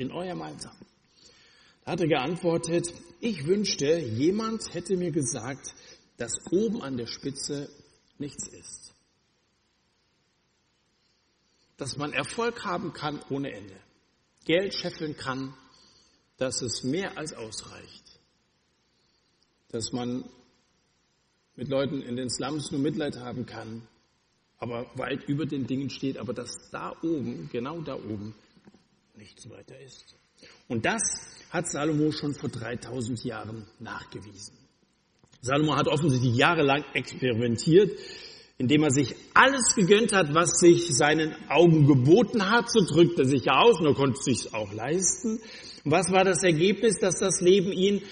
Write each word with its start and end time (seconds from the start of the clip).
in 0.00 0.10
eurem 0.10 0.40
Alter? 0.40 0.72
Da 1.84 1.92
hat 1.92 2.00
er 2.00 2.08
geantwortet, 2.08 2.92
ich 3.20 3.46
wünschte, 3.46 3.98
jemand 3.98 4.72
hätte 4.72 4.96
mir 4.96 5.10
gesagt, 5.10 5.74
dass 6.16 6.32
oben 6.50 6.82
an 6.82 6.96
der 6.96 7.06
Spitze 7.06 7.68
nichts 8.18 8.48
ist. 8.48 8.94
Dass 11.76 11.96
man 11.96 12.12
Erfolg 12.12 12.64
haben 12.64 12.92
kann 12.92 13.20
ohne 13.30 13.52
Ende. 13.52 13.76
Geld 14.44 14.74
scheffeln 14.74 15.16
kann, 15.16 15.54
dass 16.38 16.62
es 16.62 16.82
mehr 16.82 17.18
als 17.18 17.34
ausreicht. 17.34 18.04
Dass 19.68 19.92
man 19.92 20.24
mit 21.56 21.68
Leuten 21.68 22.02
in 22.02 22.16
den 22.16 22.30
Slums 22.30 22.70
nur 22.70 22.80
Mitleid 22.80 23.18
haben 23.18 23.44
kann, 23.44 23.86
aber 24.58 24.90
weit 24.94 25.24
über 25.28 25.46
den 25.46 25.66
Dingen 25.66 25.90
steht, 25.90 26.18
aber 26.18 26.32
dass 26.32 26.70
da 26.70 26.96
oben, 27.02 27.48
genau 27.50 27.80
da 27.80 27.96
oben, 27.96 28.34
nichts 29.20 29.48
weiter 29.50 29.78
ist. 29.78 30.16
Und 30.66 30.86
das 30.86 31.02
hat 31.50 31.70
Salomo 31.70 32.10
schon 32.10 32.34
vor 32.34 32.48
3000 32.48 33.22
Jahren 33.24 33.66
nachgewiesen. 33.78 34.56
Salomo 35.42 35.76
hat 35.76 35.88
offensichtlich 35.88 36.34
jahrelang 36.34 36.84
experimentiert, 36.94 37.98
indem 38.56 38.82
er 38.82 38.90
sich 38.90 39.14
alles 39.34 39.74
gegönnt 39.74 40.12
hat, 40.12 40.32
was 40.32 40.58
sich 40.58 40.88
seinen 40.96 41.34
Augen 41.48 41.86
geboten 41.86 42.50
hat. 42.50 42.70
So 42.70 42.80
drückt 42.84 43.18
er 43.18 43.26
sich 43.26 43.44
ja 43.44 43.60
aus 43.60 43.78
er 43.80 43.94
konnte 43.94 44.18
es 44.18 44.24
sich 44.24 44.54
auch 44.54 44.72
leisten. 44.72 45.40
Und 45.84 45.90
was 45.90 46.10
war 46.10 46.24
das 46.24 46.42
Ergebnis, 46.42 46.98
dass 46.98 47.18
das 47.18 47.40
Leben 47.40 47.72
ihn 47.72 48.02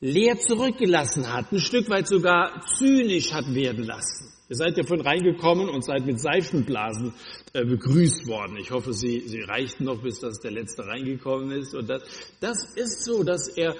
leer 0.00 0.38
zurückgelassen 0.38 1.32
hat, 1.32 1.52
ein 1.52 1.58
Stück 1.58 1.88
weit 1.90 2.08
sogar 2.08 2.62
zynisch 2.78 3.32
hat 3.32 3.54
werden 3.54 3.84
lassen. 3.84 4.35
Ihr 4.48 4.54
seid 4.54 4.76
ja 4.76 4.84
von 4.84 5.00
reingekommen 5.00 5.68
und 5.68 5.84
seid 5.84 6.06
mit 6.06 6.20
Seifenblasen 6.20 7.12
äh, 7.52 7.64
begrüßt 7.64 8.28
worden. 8.28 8.56
Ich 8.58 8.70
hoffe, 8.70 8.92
Sie, 8.92 9.26
Sie 9.26 9.40
reichten 9.40 9.84
noch, 9.84 10.00
bis 10.02 10.20
das 10.20 10.38
der 10.38 10.52
Letzte 10.52 10.86
reingekommen 10.86 11.50
ist. 11.50 11.74
Und 11.74 11.88
das, 11.88 12.02
das 12.40 12.64
ist 12.76 13.04
so, 13.04 13.24
dass 13.24 13.48
er, 13.48 13.74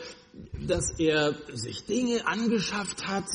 dass 0.66 0.98
er 0.98 1.36
sich 1.52 1.84
Dinge 1.84 2.26
angeschafft 2.26 3.06
hat, 3.06 3.26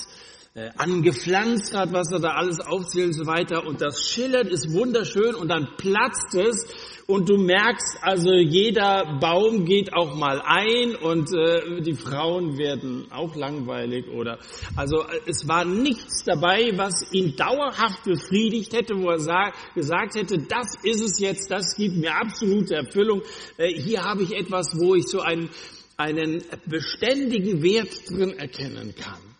äh, 0.53 0.69
angepflanzt 0.75 1.73
hat, 1.73 1.93
was 1.93 2.11
er 2.11 2.19
da 2.19 2.31
alles 2.31 2.59
aufzählt 2.59 3.07
und 3.07 3.13
so 3.13 3.25
weiter. 3.25 3.65
Und 3.65 3.79
das 3.81 4.09
schillert, 4.09 4.47
ist 4.47 4.73
wunderschön 4.73 5.33
und 5.33 5.47
dann 5.47 5.75
platzt 5.77 6.35
es 6.35 6.67
und 7.07 7.29
du 7.29 7.37
merkst, 7.37 7.97
also 8.01 8.33
jeder 8.33 9.17
Baum 9.19 9.65
geht 9.65 9.93
auch 9.93 10.15
mal 10.15 10.41
ein 10.41 10.95
und 10.95 11.33
äh, 11.33 11.81
die 11.81 11.93
Frauen 11.93 12.57
werden 12.57 13.07
auch 13.11 13.35
langweilig 13.35 14.07
oder 14.09 14.39
also 14.75 15.03
äh, 15.03 15.21
es 15.25 15.47
war 15.47 15.63
nichts 15.63 16.23
dabei, 16.25 16.71
was 16.75 17.11
ihn 17.13 17.35
dauerhaft 17.35 18.03
befriedigt 18.03 18.73
hätte, 18.73 18.95
wo 18.97 19.09
er 19.09 19.19
sag, 19.19 19.53
gesagt 19.73 20.15
hätte, 20.15 20.37
das 20.37 20.75
ist 20.83 21.01
es 21.01 21.19
jetzt, 21.19 21.49
das 21.49 21.75
gibt 21.75 21.95
mir 21.95 22.13
absolute 22.13 22.75
Erfüllung. 22.75 23.21
Äh, 23.57 23.73
hier 23.73 24.03
habe 24.03 24.23
ich 24.23 24.33
etwas, 24.33 24.77
wo 24.77 24.95
ich 24.95 25.07
so 25.07 25.21
einen, 25.21 25.49
einen 25.97 26.43
beständigen 26.65 27.61
Wert 27.63 28.09
drin 28.09 28.37
erkennen 28.37 28.93
kann. 28.95 29.30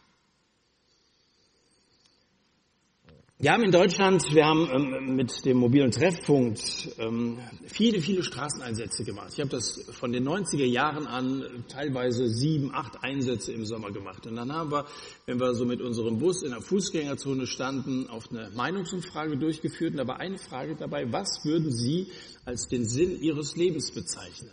Wir 3.42 3.54
haben 3.54 3.64
in 3.64 3.72
Deutschland, 3.72 4.36
wir 4.36 4.46
haben 4.46 4.70
ähm, 4.72 5.16
mit 5.16 5.46
dem 5.46 5.58
mobilen 5.58 5.90
Treffpunkt 5.90 6.90
ähm, 7.00 7.40
viele, 7.66 8.00
viele 8.00 8.22
Straßeneinsätze 8.22 9.04
gemacht. 9.04 9.30
Ich 9.34 9.40
habe 9.40 9.50
das 9.50 9.84
von 9.94 10.12
den 10.12 10.30
90er 10.30 10.64
Jahren 10.64 11.08
an 11.08 11.66
teilweise 11.68 12.28
sieben, 12.28 12.72
acht 12.72 13.04
Einsätze 13.04 13.52
im 13.52 13.66
Sommer 13.66 13.90
gemacht. 13.90 14.28
Und 14.28 14.36
dann 14.36 14.54
haben 14.54 14.72
wir, 14.72 14.86
wenn 15.26 15.40
wir 15.40 15.56
so 15.56 15.66
mit 15.66 15.82
unserem 15.82 16.20
Bus 16.20 16.44
in 16.44 16.52
der 16.52 16.62
Fußgängerzone 16.62 17.48
standen, 17.48 18.08
auf 18.10 18.30
eine 18.30 18.52
Meinungsumfrage 18.52 19.36
durchgeführt. 19.38 19.94
Und 19.94 19.98
da 19.98 20.08
war 20.08 20.20
eine 20.20 20.38
Frage 20.38 20.76
dabei, 20.76 21.12
was 21.12 21.44
würden 21.44 21.72
Sie 21.72 22.10
als 22.46 22.68
den 22.68 22.86
Sinn 22.86 23.20
Ihres 23.24 23.56
Lebens 23.56 23.90
bezeichnen? 23.92 24.52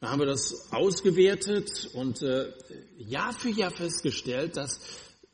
Dann 0.00 0.10
haben 0.10 0.18
wir 0.18 0.26
das 0.26 0.72
ausgewertet 0.72 1.90
und 1.94 2.22
äh, 2.22 2.46
Jahr 2.98 3.32
für 3.32 3.50
Jahr 3.50 3.70
festgestellt, 3.70 4.56
dass 4.56 4.80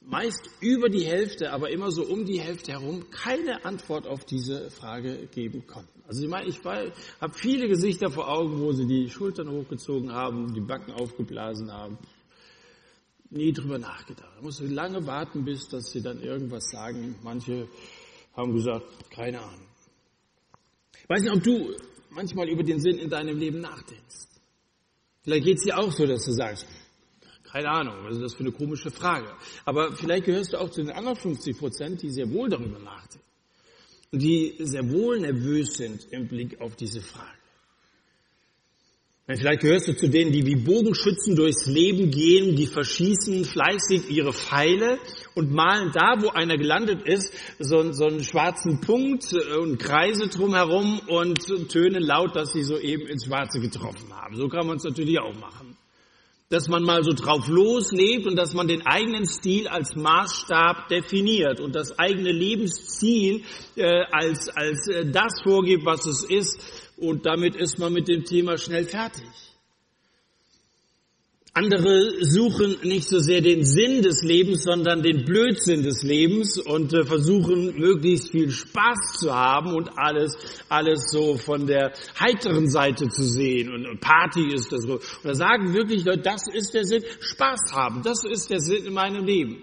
meist 0.00 0.48
über 0.60 0.88
die 0.88 1.04
Hälfte, 1.04 1.52
aber 1.52 1.70
immer 1.70 1.90
so 1.90 2.04
um 2.04 2.24
die 2.24 2.40
Hälfte 2.40 2.72
herum 2.72 3.10
keine 3.10 3.64
Antwort 3.64 4.06
auf 4.06 4.24
diese 4.24 4.70
Frage 4.70 5.28
geben 5.28 5.66
konnten. 5.66 6.02
Also 6.08 6.24
ich 6.24 6.28
meine, 6.28 6.48
ich 6.48 6.60
habe 6.64 7.34
viele 7.34 7.68
Gesichter 7.68 8.10
vor 8.10 8.28
Augen, 8.28 8.60
wo 8.60 8.72
sie 8.72 8.86
die 8.86 9.08
Schultern 9.08 9.50
hochgezogen 9.50 10.12
haben, 10.12 10.52
die 10.54 10.60
Backen 10.60 10.92
aufgeblasen 10.92 11.70
haben. 11.72 11.98
Nie 13.28 13.52
drüber 13.52 13.78
nachgedacht. 13.78 14.32
Da 14.36 14.42
musste 14.42 14.66
lange 14.66 15.06
warten, 15.06 15.44
bis 15.44 15.68
dass 15.68 15.92
sie 15.92 16.02
dann 16.02 16.20
irgendwas 16.20 16.68
sagen. 16.70 17.14
Manche 17.22 17.68
haben 18.36 18.52
gesagt, 18.52 18.86
keine 19.10 19.40
Ahnung. 19.40 19.66
Ich 21.00 21.08
weiß 21.08 21.22
nicht, 21.22 21.32
ob 21.32 21.42
du 21.42 21.76
manchmal 22.10 22.48
über 22.48 22.64
den 22.64 22.80
Sinn 22.80 22.98
in 22.98 23.08
deinem 23.08 23.38
Leben 23.38 23.60
nachdenkst. 23.60 24.26
Vielleicht 25.22 25.44
geht 25.44 25.58
es 25.58 25.64
dir 25.64 25.78
auch 25.78 25.92
so, 25.92 26.06
dass 26.06 26.24
du 26.24 26.32
sagst, 26.32 26.66
keine 27.52 27.68
Ahnung, 27.68 27.94
was 28.04 28.16
ist 28.16 28.22
das 28.22 28.34
für 28.34 28.40
eine 28.40 28.52
komische 28.52 28.90
Frage. 28.90 29.28
Aber 29.64 29.92
vielleicht 29.96 30.26
gehörst 30.26 30.52
du 30.52 30.58
auch 30.58 30.70
zu 30.70 30.82
den 30.82 30.92
anderen 30.92 31.16
50 31.16 31.58
Prozent, 31.58 32.02
die 32.02 32.10
sehr 32.10 32.30
wohl 32.30 32.48
darüber 32.48 32.78
nachdenken. 32.78 33.26
Und 34.12 34.22
die 34.22 34.54
sehr 34.58 34.88
wohl 34.90 35.20
nervös 35.20 35.74
sind 35.74 36.06
im 36.10 36.28
Blick 36.28 36.60
auf 36.60 36.76
diese 36.76 37.00
Frage. 37.00 37.40
Vielleicht 39.26 39.60
gehörst 39.60 39.86
du 39.86 39.94
zu 39.94 40.08
denen, 40.08 40.32
die 40.32 40.44
wie 40.44 40.56
Bogenschützen 40.56 41.36
durchs 41.36 41.66
Leben 41.66 42.10
gehen, 42.10 42.56
die 42.56 42.66
verschießen 42.66 43.44
fleißig 43.44 44.10
ihre 44.10 44.32
Pfeile 44.32 44.98
und 45.36 45.52
malen 45.52 45.92
da, 45.92 46.16
wo 46.18 46.30
einer 46.30 46.56
gelandet 46.56 47.06
ist, 47.06 47.32
so, 47.60 47.92
so 47.92 48.06
einen 48.06 48.24
schwarzen 48.24 48.80
Punkt 48.80 49.32
äh, 49.32 49.56
und 49.56 49.78
Kreise 49.78 50.26
drumherum 50.28 51.00
und 51.06 51.46
tönen 51.68 52.02
laut, 52.02 52.34
dass 52.34 52.52
sie 52.52 52.64
soeben 52.64 53.06
ins 53.06 53.26
Schwarze 53.26 53.60
getroffen 53.60 54.12
haben. 54.12 54.34
So 54.34 54.48
kann 54.48 54.66
man 54.66 54.78
es 54.78 54.84
natürlich 54.84 55.20
auch 55.20 55.34
machen 55.38 55.69
dass 56.50 56.66
man 56.66 56.82
mal 56.82 57.04
so 57.04 57.12
drauf 57.12 57.46
loslebt 57.46 58.26
und 58.26 58.34
dass 58.34 58.54
man 58.54 58.66
den 58.66 58.84
eigenen 58.84 59.24
Stil 59.24 59.68
als 59.68 59.94
Maßstab 59.94 60.88
definiert 60.88 61.60
und 61.60 61.76
das 61.76 61.96
eigene 61.96 62.32
Lebensziel 62.32 63.44
äh, 63.76 64.02
als, 64.10 64.48
als 64.48 64.88
äh, 64.88 65.06
das 65.06 65.40
vorgibt, 65.44 65.86
was 65.86 66.06
es 66.06 66.24
ist. 66.24 66.58
Und 66.96 67.24
damit 67.24 67.54
ist 67.54 67.78
man 67.78 67.92
mit 67.92 68.08
dem 68.08 68.24
Thema 68.24 68.58
schnell 68.58 68.84
fertig. 68.84 69.49
Andere 71.60 72.24
suchen 72.24 72.78
nicht 72.84 73.06
so 73.06 73.18
sehr 73.18 73.42
den 73.42 73.66
Sinn 73.66 74.00
des 74.00 74.22
Lebens, 74.22 74.62
sondern 74.62 75.02
den 75.02 75.26
Blödsinn 75.26 75.82
des 75.82 76.02
Lebens 76.02 76.58
und 76.58 76.94
äh, 76.94 77.04
versuchen 77.04 77.78
möglichst 77.78 78.30
viel 78.30 78.50
Spaß 78.50 79.18
zu 79.18 79.34
haben 79.34 79.74
und 79.74 79.90
alles, 79.98 80.38
alles 80.70 81.10
so 81.10 81.36
von 81.36 81.66
der 81.66 81.92
heiteren 82.18 82.70
Seite 82.70 83.08
zu 83.08 83.24
sehen. 83.24 83.74
Und 83.74 84.00
Party 84.00 84.54
ist 84.54 84.72
das. 84.72 84.86
Und 84.86 85.02
da 85.22 85.34
sagen 85.34 85.74
wirklich 85.74 86.02
Leute, 86.02 86.22
das 86.22 86.46
ist 86.50 86.72
der 86.72 86.84
Sinn, 86.84 87.04
Spaß 87.20 87.72
haben, 87.72 88.02
das 88.02 88.24
ist 88.24 88.48
der 88.48 88.60
Sinn 88.60 88.86
in 88.86 88.94
meinem 88.94 89.26
Leben. 89.26 89.62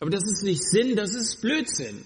Aber 0.00 0.10
das 0.10 0.24
ist 0.24 0.42
nicht 0.42 0.64
Sinn, 0.64 0.96
das 0.96 1.14
ist 1.14 1.40
Blödsinn. 1.40 2.04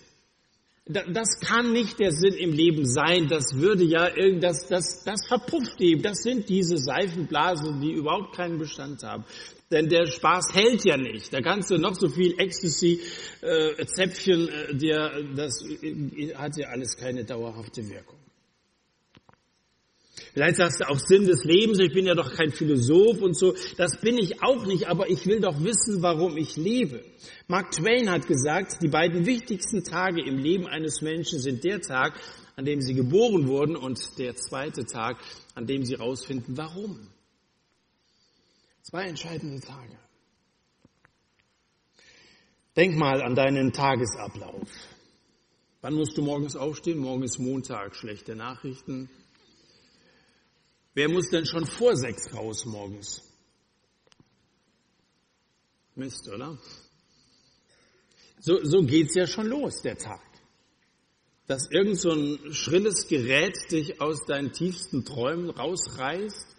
Das 0.89 1.39
kann 1.41 1.73
nicht 1.73 1.99
der 1.99 2.13
Sinn 2.13 2.35
im 2.35 2.53
Leben 2.53 2.87
sein. 2.87 3.29
Das 3.29 3.55
würde 3.55 3.85
ja 3.85 4.09
irgendwas, 4.17 4.67
das, 4.69 5.05
das 5.05 5.27
verpufft 5.27 5.81
eben. 5.81 6.03
Das 6.03 6.23
sind 6.23 6.49
diese 6.49 6.79
Seifenblasen, 6.79 7.81
die 7.81 7.93
überhaupt 7.93 8.35
keinen 8.35 8.59
Bestand 8.59 9.03
haben. 9.03 9.25
Denn 9.71 9.89
der 9.91 10.07
Spaß 10.07 10.55
hält 10.55 10.87
ja 10.87 10.97
nicht. 10.97 11.33
Da 11.33 11.43
kannst 11.43 11.71
du 11.71 11.77
noch 11.77 11.95
so 11.95 12.09
viel 12.09 12.35
Ecstasy, 12.39 13.01
äh, 13.43 13.85
Zäpfchen, 13.85 14.49
äh, 14.49 14.75
dir, 14.75 15.11
das 15.37 15.63
äh, 15.63 16.35
hat 16.35 16.57
ja 16.57 16.69
alles 16.69 16.97
keine 16.97 17.25
dauerhafte 17.25 17.87
Wirkung. 17.87 18.19
Vielleicht 20.33 20.57
sagst 20.57 20.81
du 20.81 20.89
auch 20.89 20.99
Sinn 20.99 21.27
des 21.27 21.45
Lebens, 21.45 21.79
ich 21.79 21.93
bin 21.93 22.07
ja 22.07 22.15
doch 22.15 22.33
kein 22.33 22.51
Philosoph 22.51 23.21
und 23.21 23.37
so. 23.37 23.55
Das 23.77 24.01
bin 24.01 24.19
ich 24.19 24.43
auch 24.43 24.67
nicht, 24.67 24.89
aber 24.89 25.11
ich 25.11 25.27
will 25.27 25.41
doch 25.41 25.63
wissen, 25.63 26.03
warum 26.03 26.37
ich 26.37 26.57
lebe. 26.57 27.05
Mark 27.47 27.71
Twain 27.71 28.11
hat 28.11 28.27
gesagt, 28.27 28.83
die 28.83 28.89
beiden 28.89 29.27
wichtigsten 29.27 29.85
Tage 29.85 30.23
im 30.25 30.39
Leben 30.39 30.67
eines 30.67 31.03
Menschen 31.03 31.39
sind 31.39 31.65
der 31.65 31.81
Tag, 31.81 32.21
an 32.57 32.65
dem 32.65 32.81
sie 32.81 32.95
geboren 32.95 33.47
wurden 33.47 33.77
und 33.77 34.19
der 34.19 34.35
zweite 34.37 34.85
Tag, 34.85 35.19
an 35.55 35.67
dem 35.67 35.85
sie 35.85 35.97
herausfinden, 35.97 36.57
warum. 36.57 37.09
Zwei 38.83 39.05
entscheidende 39.05 39.61
Tage. 39.61 39.99
Denk 42.77 42.97
mal 42.97 43.23
an 43.23 43.35
deinen 43.35 43.73
Tagesablauf. 43.73 44.69
Wann 45.81 45.95
musst 45.95 46.17
du 46.17 46.23
morgens 46.23 46.57
aufstehen? 46.57 46.99
Morgen 46.99 47.23
ist 47.23 47.39
Montag, 47.39 47.95
schlechte 47.95 48.35
Nachrichten, 48.35 49.09
Wer 50.99 51.09
muss 51.09 51.31
denn 51.31 51.47
schon 51.47 51.65
vor 51.65 51.95
sechs 51.95 52.35
raus 52.35 52.65
morgens? 52.65 53.23
Mist, 55.95 56.29
oder? 56.29 56.59
So, 58.41 58.65
so 58.65 58.83
geht's 58.83 59.15
ja 59.15 59.29
schon 59.29 59.47
los, 59.47 59.81
der 59.81 59.97
Tag. 59.97 60.27
Dass 61.47 61.71
irgend 61.71 62.01
so 62.01 62.11
ein 62.11 62.53
schrilles 62.53 63.07
Gerät 63.07 63.57
dich 63.71 64.01
aus 64.01 64.27
deinen 64.27 64.51
tiefsten 64.51 65.05
Träumen 65.05 65.51
rausreißt. 65.51 66.57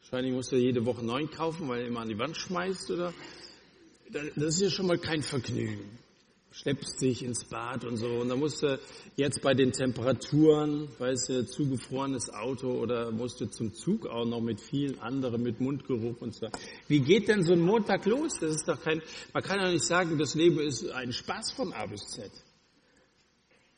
Wahrscheinlich 0.00 0.34
musst 0.34 0.52
du 0.52 0.56
jede 0.56 0.84
Woche 0.84 1.02
neun 1.02 1.30
kaufen, 1.30 1.70
weil 1.70 1.84
du 1.84 1.86
immer 1.86 2.00
an 2.00 2.10
die 2.10 2.18
Wand 2.18 2.36
schmeißt, 2.36 2.90
oder? 2.90 3.14
Das 4.10 4.56
ist 4.56 4.60
ja 4.60 4.68
schon 4.68 4.88
mal 4.88 4.98
kein 4.98 5.22
Vergnügen. 5.22 5.98
Schleppst 6.50 7.00
dich 7.00 7.22
ins 7.22 7.44
Bad 7.44 7.84
und 7.84 7.96
so. 7.96 8.06
Und 8.06 8.28
dann 8.28 8.38
musst 8.38 8.62
du 8.62 8.78
jetzt 9.16 9.42
bei 9.42 9.54
den 9.54 9.72
Temperaturen, 9.72 10.88
weißt 10.98 11.28
du, 11.28 11.46
zugefrorenes 11.46 12.30
Auto 12.30 12.70
oder 12.70 13.10
musst 13.10 13.40
du 13.40 13.46
zum 13.46 13.74
Zug 13.74 14.06
auch 14.06 14.24
noch 14.24 14.40
mit 14.40 14.60
vielen 14.60 14.98
anderen, 15.00 15.42
mit 15.42 15.60
Mundgeruch 15.60 16.20
und 16.20 16.34
so. 16.34 16.48
Wie 16.88 17.00
geht 17.00 17.28
denn 17.28 17.44
so 17.44 17.52
ein 17.52 17.60
Montag 17.60 18.06
los? 18.06 18.38
Das 18.40 18.56
ist 18.56 18.68
doch 18.68 18.80
kein, 18.82 19.02
man 19.32 19.42
kann 19.42 19.60
ja 19.60 19.70
nicht 19.70 19.84
sagen, 19.84 20.18
das 20.18 20.34
Leben 20.34 20.58
ist 20.60 20.88
ein 20.90 21.12
Spaß 21.12 21.52
von 21.52 21.72
A 21.72 21.86
bis 21.86 22.06
Z. 22.08 22.30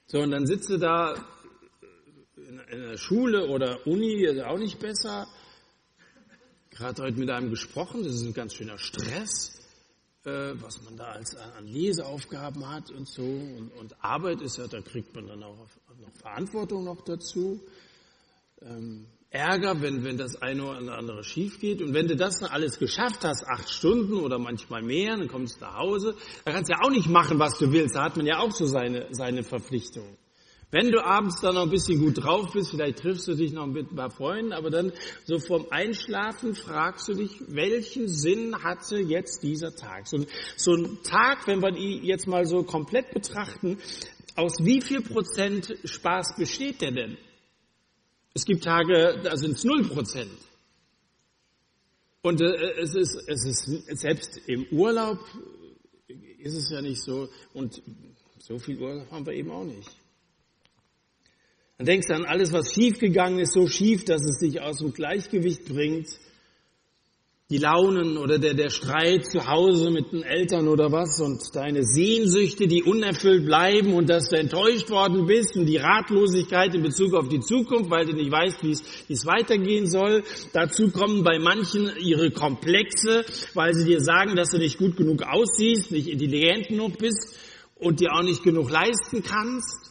So, 0.06 0.20
und 0.20 0.30
dann 0.30 0.46
sitzt 0.46 0.70
du 0.70 0.78
da 0.78 1.14
in 2.70 2.80
der 2.80 2.96
Schule 2.96 3.48
oder 3.48 3.86
Uni, 3.86 4.24
ist 4.24 4.40
auch 4.42 4.58
nicht 4.58 4.78
besser. 4.78 5.26
Gerade 6.70 7.02
heute 7.02 7.18
mit 7.18 7.30
einem 7.30 7.50
gesprochen, 7.50 8.04
das 8.04 8.14
ist 8.14 8.22
ein 8.22 8.32
ganz 8.32 8.54
schöner 8.54 8.78
Stress 8.78 9.59
was 10.24 10.82
man 10.82 10.96
da 10.96 11.12
als 11.12 11.34
an 11.36 11.66
Leseaufgaben 11.66 12.68
hat 12.68 12.90
und 12.90 13.08
so. 13.08 13.22
Und, 13.22 13.72
und 13.78 14.04
Arbeit 14.04 14.42
ist 14.42 14.58
ja, 14.58 14.66
da 14.66 14.80
kriegt 14.80 15.14
man 15.14 15.26
dann 15.26 15.42
auch 15.42 15.56
noch 15.56 15.68
Verantwortung 16.20 16.84
noch 16.84 17.02
dazu. 17.02 17.60
Ähm, 18.60 19.06
Ärger, 19.30 19.80
wenn, 19.80 20.02
wenn 20.02 20.18
das 20.18 20.42
eine 20.42 20.64
oder 20.64 20.98
andere 20.98 21.22
schief 21.22 21.60
geht. 21.60 21.80
Und 21.80 21.94
wenn 21.94 22.08
du 22.08 22.16
das 22.16 22.40
dann 22.40 22.50
alles 22.50 22.78
geschafft 22.78 23.24
hast, 23.24 23.46
acht 23.46 23.70
Stunden 23.70 24.14
oder 24.14 24.40
manchmal 24.40 24.82
mehr, 24.82 25.16
dann 25.16 25.28
kommst 25.28 25.60
du 25.60 25.64
nach 25.64 25.76
Hause, 25.76 26.16
dann 26.44 26.54
kannst 26.54 26.68
du 26.68 26.74
ja 26.74 26.80
auch 26.82 26.90
nicht 26.90 27.08
machen, 27.08 27.38
was 27.38 27.56
du 27.56 27.70
willst. 27.70 27.94
Da 27.94 28.04
hat 28.04 28.16
man 28.16 28.26
ja 28.26 28.40
auch 28.40 28.50
so 28.50 28.66
seine, 28.66 29.06
seine 29.12 29.44
Verpflichtungen. 29.44 30.16
Wenn 30.72 30.92
du 30.92 31.04
abends 31.04 31.40
dann 31.40 31.56
noch 31.56 31.62
ein 31.62 31.70
bisschen 31.70 31.98
gut 31.98 32.22
drauf 32.22 32.52
bist, 32.52 32.70
vielleicht 32.70 33.00
triffst 33.00 33.26
du 33.26 33.34
dich 33.34 33.52
noch 33.52 33.66
mit 33.66 33.90
ein 33.90 33.96
paar 33.96 34.10
Freunden, 34.10 34.52
aber 34.52 34.70
dann 34.70 34.92
so 35.24 35.40
vorm 35.40 35.66
Einschlafen 35.70 36.54
fragst 36.54 37.08
du 37.08 37.14
dich, 37.14 37.40
welchen 37.48 38.06
Sinn 38.06 38.54
hatte 38.62 38.98
jetzt 38.98 39.42
dieser 39.42 39.74
Tag? 39.74 40.06
So, 40.06 40.24
so 40.56 40.74
ein 40.74 41.02
Tag, 41.02 41.48
wenn 41.48 41.60
wir 41.60 41.76
ihn 41.76 42.04
jetzt 42.04 42.28
mal 42.28 42.46
so 42.46 42.62
komplett 42.62 43.12
betrachten, 43.12 43.78
aus 44.36 44.54
wie 44.62 44.80
viel 44.80 45.00
Prozent 45.00 45.74
Spaß 45.84 46.36
besteht 46.36 46.82
der 46.82 46.92
denn? 46.92 47.18
Es 48.32 48.44
gibt 48.44 48.62
Tage, 48.62 49.20
da 49.24 49.36
sind 49.36 49.56
es 49.56 49.64
null 49.64 49.82
Prozent. 49.88 50.30
Und 52.22 52.40
äh, 52.40 52.80
es, 52.80 52.94
ist, 52.94 53.16
es 53.26 53.44
ist 53.44 54.00
selbst 54.00 54.40
im 54.46 54.66
Urlaub 54.70 55.18
ist 56.38 56.54
es 56.54 56.70
ja 56.70 56.80
nicht 56.80 57.02
so 57.02 57.28
und 57.54 57.82
so 58.38 58.58
viel 58.58 58.78
Urlaub 58.78 59.10
haben 59.10 59.26
wir 59.26 59.32
eben 59.32 59.50
auch 59.50 59.64
nicht. 59.64 59.99
Dann 61.80 61.86
denkst 61.86 62.08
du 62.08 62.14
an 62.14 62.26
alles, 62.26 62.52
was 62.52 62.74
schiefgegangen 62.74 63.38
ist, 63.38 63.54
so 63.54 63.66
schief, 63.66 64.04
dass 64.04 64.20
es 64.22 64.38
dich 64.38 64.60
aus 64.60 64.80
dem 64.80 64.92
Gleichgewicht 64.92 65.64
bringt. 65.64 66.08
Die 67.48 67.56
Launen 67.56 68.18
oder 68.18 68.38
der, 68.38 68.52
der 68.52 68.68
Streit 68.68 69.24
zu 69.24 69.46
Hause 69.46 69.90
mit 69.90 70.12
den 70.12 70.22
Eltern 70.22 70.68
oder 70.68 70.92
was 70.92 71.18
und 71.22 71.40
deine 71.54 71.82
Sehnsüchte, 71.82 72.66
die 72.66 72.82
unerfüllt 72.82 73.46
bleiben 73.46 73.94
und 73.94 74.10
dass 74.10 74.28
du 74.28 74.36
enttäuscht 74.36 74.90
worden 74.90 75.24
bist 75.24 75.56
und 75.56 75.64
die 75.64 75.78
Ratlosigkeit 75.78 76.74
in 76.74 76.82
Bezug 76.82 77.14
auf 77.14 77.28
die 77.30 77.40
Zukunft, 77.40 77.90
weil 77.90 78.04
du 78.04 78.12
nicht 78.12 78.30
weißt, 78.30 78.62
wie 78.62 78.72
es, 78.72 78.82
wie 79.08 79.14
es 79.14 79.24
weitergehen 79.24 79.86
soll. 79.86 80.22
Dazu 80.52 80.90
kommen 80.90 81.24
bei 81.24 81.38
manchen 81.38 81.90
ihre 81.98 82.30
Komplexe, 82.30 83.24
weil 83.54 83.72
sie 83.72 83.86
dir 83.86 84.02
sagen, 84.02 84.36
dass 84.36 84.50
du 84.50 84.58
nicht 84.58 84.76
gut 84.76 84.98
genug 84.98 85.22
aussiehst, 85.22 85.92
nicht 85.92 86.08
intelligent 86.08 86.68
genug 86.68 86.98
bist 86.98 87.38
und 87.76 88.00
dir 88.00 88.12
auch 88.12 88.22
nicht 88.22 88.42
genug 88.42 88.70
leisten 88.70 89.22
kannst. 89.22 89.89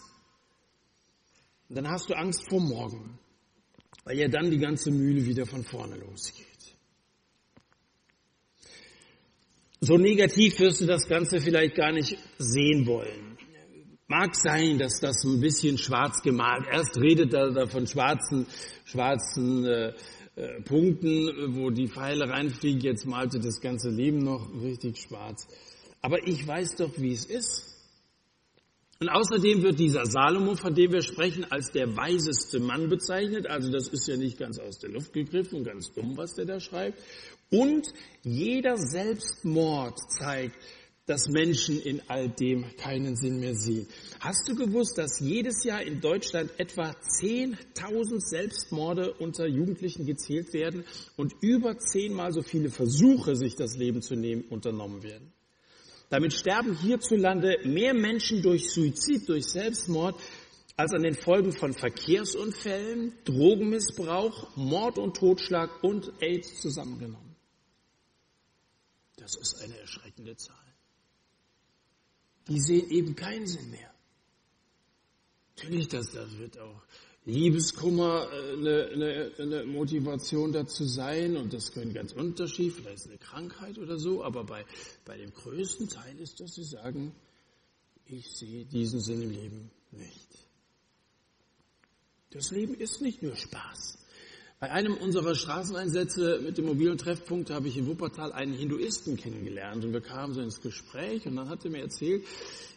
Und 1.69 1.77
dann 1.77 1.87
hast 1.87 2.09
du 2.09 2.15
Angst 2.15 2.49
vor 2.49 2.59
morgen, 2.59 3.19
weil 4.03 4.17
ja 4.17 4.27
dann 4.27 4.49
die 4.49 4.57
ganze 4.57 4.91
Mühle 4.91 5.25
wieder 5.25 5.45
von 5.45 5.63
vorne 5.63 5.97
losgeht. 5.97 6.47
So 9.81 9.95
negativ 9.97 10.59
wirst 10.59 10.81
du 10.81 10.85
das 10.85 11.07
Ganze 11.07 11.39
vielleicht 11.39 11.75
gar 11.75 11.91
nicht 11.91 12.17
sehen 12.37 12.85
wollen. 12.85 13.37
Mag 14.07 14.35
sein, 14.35 14.79
dass 14.79 14.99
das 14.99 15.23
ein 15.23 15.39
bisschen 15.39 15.77
schwarz 15.77 16.21
gemalt. 16.23 16.65
Erst 16.69 16.97
redet 16.97 17.33
er 17.33 17.51
da 17.51 17.67
von 17.67 17.85
schwarzen, 17.85 18.47
schwarzen 18.83 19.65
äh, 19.65 19.93
äh, 20.35 20.61
Punkten, 20.63 21.55
wo 21.55 21.69
die 21.69 21.87
Pfeile 21.87 22.27
reinfliegen. 22.27 22.81
Jetzt 22.81 23.05
malte 23.05 23.39
das 23.39 23.61
ganze 23.61 23.89
Leben 23.89 24.17
noch 24.17 24.49
richtig 24.63 24.97
schwarz. 24.97 25.47
Aber 26.01 26.27
ich 26.27 26.45
weiß 26.45 26.75
doch, 26.77 26.97
wie 26.97 27.11
es 27.11 27.25
ist. 27.25 27.68
Und 29.01 29.07
außerdem 29.07 29.63
wird 29.63 29.79
dieser 29.79 30.05
Salomo, 30.05 30.55
von 30.55 30.75
dem 30.75 30.91
wir 30.91 31.01
sprechen, 31.01 31.49
als 31.49 31.71
der 31.71 31.95
weiseste 31.95 32.59
Mann 32.59 32.89
bezeichnet. 32.89 33.47
Also 33.47 33.71
das 33.71 33.87
ist 33.87 34.05
ja 34.09 34.17
nicht 34.17 34.37
ganz 34.37 34.59
aus 34.59 34.77
der 34.79 34.89
Luft 34.89 35.13
gegriffen, 35.13 35.63
ganz 35.63 35.93
dumm, 35.93 36.17
was 36.17 36.33
der 36.33 36.43
da 36.43 36.59
schreibt. 36.59 36.99
Und 37.49 37.87
jeder 38.23 38.75
Selbstmord 38.75 39.97
zeigt, 40.11 40.57
dass 41.05 41.29
Menschen 41.29 41.79
in 41.79 42.01
all 42.09 42.27
dem 42.27 42.65
keinen 42.75 43.15
Sinn 43.15 43.39
mehr 43.39 43.55
sehen. 43.55 43.87
Hast 44.19 44.49
du 44.49 44.55
gewusst, 44.55 44.97
dass 44.97 45.21
jedes 45.21 45.63
Jahr 45.63 45.81
in 45.81 46.01
Deutschland 46.01 46.51
etwa 46.57 46.89
10.000 46.89 48.19
Selbstmorde 48.19 49.13
unter 49.13 49.47
Jugendlichen 49.47 50.05
gezählt 50.05 50.53
werden 50.53 50.83
und 51.15 51.33
über 51.39 51.77
zehnmal 51.77 52.33
so 52.33 52.41
viele 52.41 52.69
Versuche, 52.69 53.37
sich 53.37 53.55
das 53.55 53.77
Leben 53.77 54.01
zu 54.01 54.15
nehmen, 54.15 54.43
unternommen 54.49 55.03
werden? 55.03 55.31
Damit 56.09 56.33
sterben 56.33 56.75
hierzulande 56.75 57.59
mehr 57.65 57.93
Menschen 57.93 58.41
durch 58.41 58.71
Suizid, 58.71 59.29
durch 59.29 59.45
Selbstmord, 59.45 60.19
als 60.75 60.93
an 60.93 61.03
den 61.03 61.13
Folgen 61.13 61.51
von 61.51 61.73
Verkehrsunfällen, 61.73 63.13
Drogenmissbrauch, 63.25 64.55
Mord 64.55 64.97
und 64.97 65.15
Totschlag 65.17 65.83
und 65.83 66.11
AIDS 66.21 66.61
zusammengenommen. 66.61 67.35
Das 69.17 69.35
ist 69.35 69.61
eine 69.61 69.77
erschreckende 69.77 70.35
Zahl. 70.37 70.55
Die 72.47 72.59
sehen 72.59 72.89
eben 72.89 73.15
keinen 73.15 73.45
Sinn 73.45 73.69
mehr. 73.69 73.93
Natürlich, 75.55 75.89
das, 75.89 76.11
das 76.11 76.37
wird 76.37 76.57
auch 76.57 76.81
Liebeskummer 77.25 78.27
äh, 78.31 78.53
eine, 78.53 78.89
eine, 78.93 79.31
eine 79.37 79.65
Motivation 79.65 80.51
dazu 80.51 80.85
sein 80.85 81.37
und 81.37 81.53
das 81.53 81.71
können 81.71 81.93
ganz 81.93 82.13
unterschiedlich, 82.13 82.83
vielleicht 82.83 83.07
eine 83.07 83.17
Krankheit 83.17 83.77
oder 83.77 83.99
so, 83.99 84.23
aber 84.23 84.43
bei, 84.43 84.65
bei 85.05 85.17
dem 85.17 85.33
größten 85.33 85.89
Teil 85.89 86.17
ist, 86.19 86.39
dass 86.39 86.55
sie 86.55 86.63
sagen, 86.63 87.13
ich 88.05 88.31
sehe 88.31 88.65
diesen 88.65 88.99
Sinn 88.99 89.21
im 89.21 89.31
Leben 89.31 89.71
nicht. 89.91 90.27
Das 92.31 92.51
Leben 92.51 92.73
ist 92.75 93.01
nicht 93.01 93.21
nur 93.21 93.35
Spaß. 93.35 93.98
Bei 94.59 94.71
einem 94.71 94.95
unserer 94.95 95.35
Straßeneinsätze 95.35 96.41
mit 96.43 96.57
dem 96.57 96.65
mobilen 96.65 96.97
Treffpunkt 96.97 97.49
habe 97.49 97.69
ich 97.69 97.77
in 97.77 97.87
Wuppertal 97.87 98.33
einen 98.33 98.53
Hinduisten 98.53 99.15
kennengelernt 99.15 99.85
und 99.85 99.93
wir 99.93 100.01
kamen 100.01 100.33
so 100.33 100.41
ins 100.41 100.59
Gespräch 100.59 101.25
und 101.25 101.37
dann 101.37 101.47
hat 101.47 101.63
er 101.63 101.71
mir 101.71 101.81
erzählt, 101.81 102.25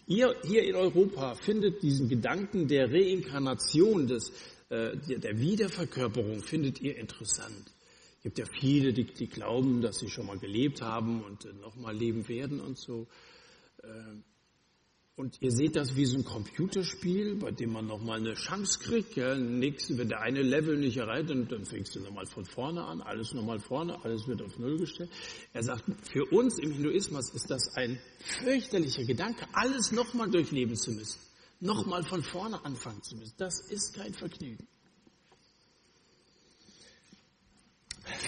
Ihr 0.06 0.34
hier 0.44 0.64
in 0.64 0.74
Europa 0.74 1.34
findet 1.36 1.82
diesen 1.82 2.08
Gedanken 2.08 2.66
der 2.66 2.90
Reinkarnation, 2.90 4.08
des, 4.08 4.30
äh, 4.68 4.96
der 4.96 5.38
Wiederverkörperung, 5.38 6.42
findet 6.42 6.80
ihr 6.80 6.96
interessant. 6.96 7.72
Es 8.16 8.22
gibt 8.22 8.38
ja 8.38 8.44
viele, 8.60 8.92
die, 8.92 9.04
die 9.04 9.28
glauben, 9.28 9.80
dass 9.80 9.98
sie 9.98 10.08
schon 10.08 10.26
mal 10.26 10.38
gelebt 10.38 10.82
haben 10.82 11.22
und 11.22 11.44
äh, 11.44 11.52
nochmal 11.52 11.96
leben 11.96 12.28
werden 12.28 12.60
und 12.60 12.78
so. 12.78 13.06
Äh, 13.82 13.88
und 15.14 15.42
ihr 15.42 15.52
seht 15.52 15.76
das 15.76 15.94
wie 15.94 16.06
so 16.06 16.16
ein 16.16 16.24
Computerspiel, 16.24 17.36
bei 17.36 17.50
dem 17.50 17.72
man 17.72 17.86
nochmal 17.86 18.18
eine 18.18 18.34
Chance 18.34 18.78
kriegt. 18.78 19.14
Ja, 19.14 19.34
nächsten, 19.34 19.98
wenn 19.98 20.08
der 20.08 20.20
eine 20.20 20.42
Level 20.42 20.78
nicht 20.78 20.96
erreicht, 20.96 21.28
dann, 21.28 21.46
dann 21.48 21.66
fängst 21.66 21.94
du 21.94 22.00
nochmal 22.00 22.24
von 22.26 22.46
vorne 22.46 22.82
an, 22.82 23.02
alles 23.02 23.34
nochmal 23.34 23.60
vorne, 23.60 24.02
alles 24.04 24.26
wird 24.26 24.40
auf 24.40 24.58
Null 24.58 24.78
gestellt. 24.78 25.10
Er 25.52 25.62
sagt, 25.62 25.84
für 26.10 26.24
uns 26.32 26.58
im 26.58 26.72
Hinduismus 26.72 27.28
ist 27.30 27.50
das 27.50 27.74
ein 27.76 28.00
fürchterlicher 28.42 29.04
Gedanke, 29.04 29.46
alles 29.52 29.92
nochmal 29.92 30.30
durchleben 30.30 30.76
zu 30.76 30.92
müssen, 30.92 31.20
nochmal 31.60 32.04
von 32.04 32.22
vorne 32.22 32.64
anfangen 32.64 33.02
zu 33.02 33.16
müssen. 33.16 33.34
Das 33.36 33.60
ist 33.70 33.94
kein 33.94 34.14
Vergnügen. 34.14 34.66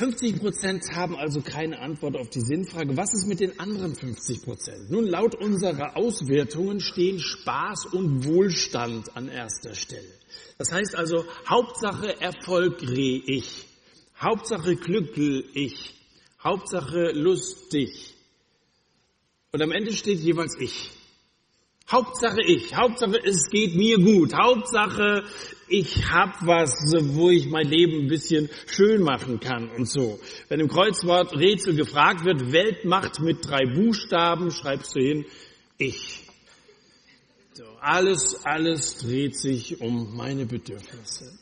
50 0.05 0.39
Prozent 0.39 0.93
haben 0.93 1.17
also 1.17 1.41
keine 1.41 1.79
Antwort 1.79 2.19
auf 2.19 2.29
die 2.29 2.43
Sinnfrage. 2.43 2.95
Was 2.95 3.15
ist 3.15 3.27
mit 3.27 3.41
den 3.41 3.59
anderen 3.59 3.95
50 3.95 4.43
Prozent? 4.43 4.91
Nun, 4.91 5.07
laut 5.07 5.35
unserer 5.35 5.97
Auswertungen 5.97 6.81
stehen 6.81 7.19
Spaß 7.19 7.87
und 7.87 8.27
Wohlstand 8.27 9.17
an 9.17 9.29
erster 9.29 9.75
Stelle. 9.75 10.13
Das 10.59 10.73
heißt 10.73 10.95
also, 10.95 11.25
Hauptsache 11.49 12.21
Erfolg 12.21 12.83
reh 12.83 13.23
ich. 13.25 13.65
Hauptsache 14.21 14.77
glückel 14.77 15.43
ich. 15.55 15.95
Hauptsache 16.39 17.13
lustig. 17.13 18.13
Und 19.53 19.63
am 19.63 19.73
Ende 19.73 19.95
steht 19.95 20.21
jeweils 20.21 20.55
ich. 20.61 20.91
Hauptsache 21.91 22.43
ich, 22.43 22.75
Hauptsache 22.75 23.19
es 23.25 23.50
geht 23.50 23.75
mir 23.75 23.99
gut, 23.99 24.35
Hauptsache 24.35 25.25
ich 25.69 26.11
hab 26.11 26.47
was, 26.47 26.71
wo 27.14 27.31
ich 27.31 27.47
mein 27.49 27.67
Leben 27.67 28.05
ein 28.05 28.09
bisschen 28.09 28.49
schön 28.67 29.03
machen 29.03 29.41
kann 29.41 29.71
und 29.71 29.87
so. 29.88 30.19
Wenn 30.49 30.61
im 30.61 30.69
Kreuzwort 30.69 31.37
Rätsel 31.37 31.75
gefragt 31.75 32.25
wird, 32.25 32.53
Weltmacht 32.53 33.21
mit 33.21 33.47
drei 33.47 33.67
Buchstaben, 33.67 34.50
schreibst 34.50 34.95
du 34.95 35.00
hin, 35.00 35.26
ich. 35.79 36.23
So, 37.53 37.64
alles, 37.81 38.45
alles 38.45 38.99
dreht 38.99 39.37
sich 39.38 39.81
um 39.81 40.17
meine 40.17 40.47
Bedürfnisse. 40.47 41.38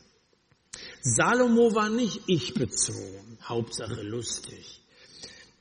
Salomo 1.03 1.75
war 1.75 1.89
nicht 1.89 2.21
ich 2.27 2.55
bezogen, 2.55 3.39
Hauptsache 3.45 4.03
lustig. 4.03 4.82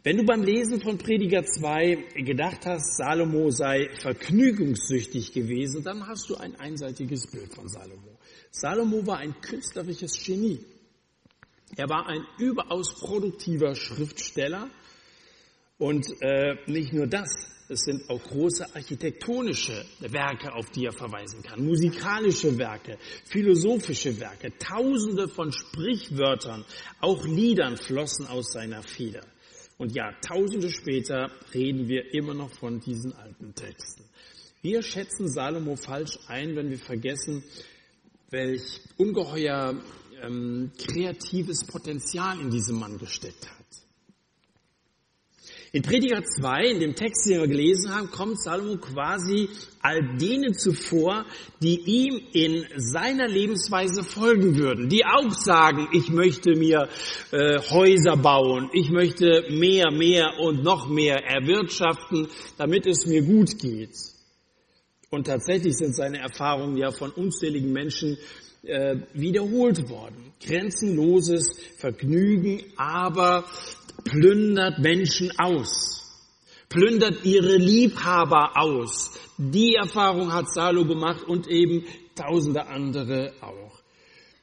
Wenn 0.03 0.17
du 0.17 0.25
beim 0.25 0.41
Lesen 0.41 0.81
von 0.81 0.97
Prediger 0.97 1.45
2 1.45 2.23
gedacht 2.25 2.65
hast, 2.65 2.97
Salomo 2.97 3.51
sei 3.51 3.87
vergnügungssüchtig 3.99 5.31
gewesen, 5.31 5.83
dann 5.83 6.07
hast 6.07 6.27
du 6.27 6.35
ein 6.37 6.55
einseitiges 6.55 7.29
Bild 7.29 7.53
von 7.53 7.67
Salomo. 7.67 8.17
Salomo 8.49 9.05
war 9.05 9.19
ein 9.19 9.39
künstlerisches 9.41 10.23
Genie. 10.25 10.65
Er 11.77 11.87
war 11.87 12.07
ein 12.07 12.25
überaus 12.39 12.95
produktiver 12.99 13.75
Schriftsteller 13.75 14.71
und 15.77 16.07
äh, 16.21 16.55
nicht 16.65 16.93
nur 16.93 17.05
das, 17.05 17.29
es 17.69 17.81
sind 17.81 18.09
auch 18.09 18.23
große 18.23 18.73
architektonische 18.73 19.85
Werke, 19.99 20.51
auf 20.53 20.71
die 20.71 20.85
er 20.85 20.93
verweisen 20.93 21.43
kann, 21.43 21.63
musikalische 21.63 22.57
Werke, 22.57 22.97
philosophische 23.25 24.19
Werke, 24.19 24.51
tausende 24.57 25.27
von 25.27 25.51
Sprichwörtern, 25.51 26.65
auch 26.99 27.23
Liedern 27.23 27.77
flossen 27.77 28.25
aus 28.25 28.51
seiner 28.51 28.81
Feder. 28.81 29.21
Und 29.81 29.95
Jahrtausende 29.95 30.69
später 30.69 31.31
reden 31.55 31.87
wir 31.87 32.13
immer 32.13 32.35
noch 32.35 32.51
von 32.51 32.79
diesen 32.79 33.13
alten 33.13 33.55
Texten. 33.55 34.03
Wir 34.61 34.83
schätzen 34.83 35.27
Salomo 35.27 35.75
falsch 35.75 36.19
ein, 36.27 36.55
wenn 36.55 36.69
wir 36.69 36.77
vergessen, 36.77 37.43
welch 38.29 38.79
ungeheuer 38.97 39.81
ähm, 40.21 40.71
kreatives 40.77 41.65
Potenzial 41.65 42.39
in 42.39 42.51
diesem 42.51 42.77
Mann 42.77 42.99
gesteckt 42.99 43.49
hat. 43.49 43.80
In 45.73 45.83
Prediger 45.83 46.21
2, 46.21 46.65
in 46.65 46.79
dem 46.81 46.95
Text, 46.95 47.25
den 47.29 47.39
wir 47.39 47.47
gelesen 47.47 47.95
haben, 47.95 48.11
kommt 48.11 48.41
Salomo 48.43 48.75
quasi 48.75 49.47
all 49.81 50.17
denen 50.17 50.53
zuvor, 50.53 51.25
die 51.61 51.79
ihm 51.85 52.21
in 52.33 52.65
seiner 52.75 53.29
Lebensweise 53.29 54.03
folgen 54.03 54.57
würden, 54.57 54.89
die 54.89 55.05
auch 55.05 55.31
sagen, 55.31 55.87
ich 55.93 56.09
möchte 56.09 56.57
mir 56.57 56.89
äh, 57.31 57.57
Häuser 57.69 58.17
bauen, 58.17 58.69
ich 58.73 58.89
möchte 58.89 59.45
mehr, 59.49 59.91
mehr 59.91 60.41
und 60.41 60.61
noch 60.61 60.89
mehr 60.89 61.23
erwirtschaften, 61.23 62.27
damit 62.57 62.85
es 62.85 63.05
mir 63.05 63.21
gut 63.21 63.57
geht. 63.57 63.95
Und 65.09 65.27
tatsächlich 65.27 65.77
sind 65.77 65.95
seine 65.95 66.17
Erfahrungen 66.17 66.75
ja 66.75 66.91
von 66.91 67.11
unzähligen 67.11 67.71
Menschen 67.71 68.17
äh, 68.63 68.97
wiederholt 69.13 69.89
worden. 69.89 70.33
Grenzenloses 70.45 71.57
Vergnügen, 71.77 72.61
aber 72.77 73.45
plündert 74.03 74.79
Menschen 74.79 75.31
aus, 75.37 76.03
plündert 76.69 77.23
ihre 77.25 77.57
Liebhaber 77.57 78.51
aus. 78.55 79.17
Die 79.37 79.75
Erfahrung 79.75 80.33
hat 80.33 80.53
Salo 80.53 80.85
gemacht 80.85 81.23
und 81.23 81.47
eben 81.47 81.85
tausende 82.15 82.67
andere 82.67 83.33
auch. 83.41 83.79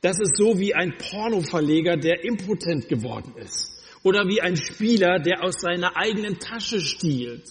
Das 0.00 0.18
ist 0.20 0.36
so 0.36 0.58
wie 0.58 0.74
ein 0.74 0.96
Pornoverleger, 0.98 1.96
der 1.96 2.24
impotent 2.24 2.88
geworden 2.88 3.34
ist. 3.36 3.74
Oder 4.04 4.28
wie 4.28 4.40
ein 4.40 4.56
Spieler, 4.56 5.18
der 5.18 5.42
aus 5.42 5.56
seiner 5.60 5.96
eigenen 5.96 6.38
Tasche 6.38 6.80
stiehlt. 6.80 7.42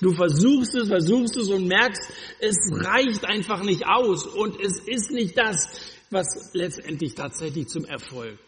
Du 0.00 0.12
versuchst 0.12 0.74
es, 0.74 0.88
versuchst 0.88 1.36
es 1.36 1.48
und 1.48 1.66
merkst, 1.66 2.02
es 2.40 2.56
reicht 2.72 3.24
einfach 3.24 3.62
nicht 3.62 3.86
aus 3.86 4.26
und 4.26 4.60
es 4.60 4.80
ist 4.86 5.10
nicht 5.10 5.36
das, 5.36 5.68
was 6.10 6.50
letztendlich 6.52 7.14
tatsächlich 7.14 7.68
zum 7.68 7.84
Erfolg 7.84 8.38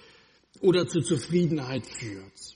oder 0.60 0.86
zur 0.86 1.02
Zufriedenheit 1.02 1.86
führt. 1.86 2.53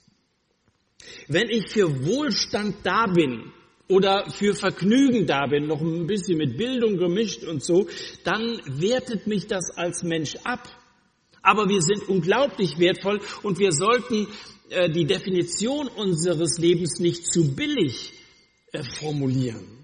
Wenn 1.29 1.49
ich 1.49 1.71
für 1.71 2.07
Wohlstand 2.07 2.77
da 2.85 3.07
bin 3.07 3.53
oder 3.88 4.31
für 4.31 4.55
Vergnügen 4.55 5.27
da 5.27 5.47
bin, 5.47 5.67
noch 5.67 5.81
ein 5.81 6.07
bisschen 6.07 6.38
mit 6.38 6.57
Bildung 6.57 6.97
gemischt 6.97 7.45
und 7.45 7.62
so, 7.62 7.88
dann 8.25 8.61
wertet 8.67 9.27
mich 9.27 9.47
das 9.47 9.71
als 9.77 10.03
Mensch 10.03 10.37
ab. 10.45 10.69
Aber 11.43 11.69
wir 11.69 11.81
sind 11.81 12.09
unglaublich 12.09 12.79
wertvoll 12.79 13.21
und 13.43 13.59
wir 13.59 13.73
sollten 13.73 14.27
äh, 14.71 14.91
die 14.91 15.07
Definition 15.07 15.88
unseres 15.88 16.59
Lebens 16.59 16.99
nicht 16.99 17.27
zu 17.27 17.55
billig 17.55 18.12
äh, 18.73 18.83
formulieren. 18.83 19.79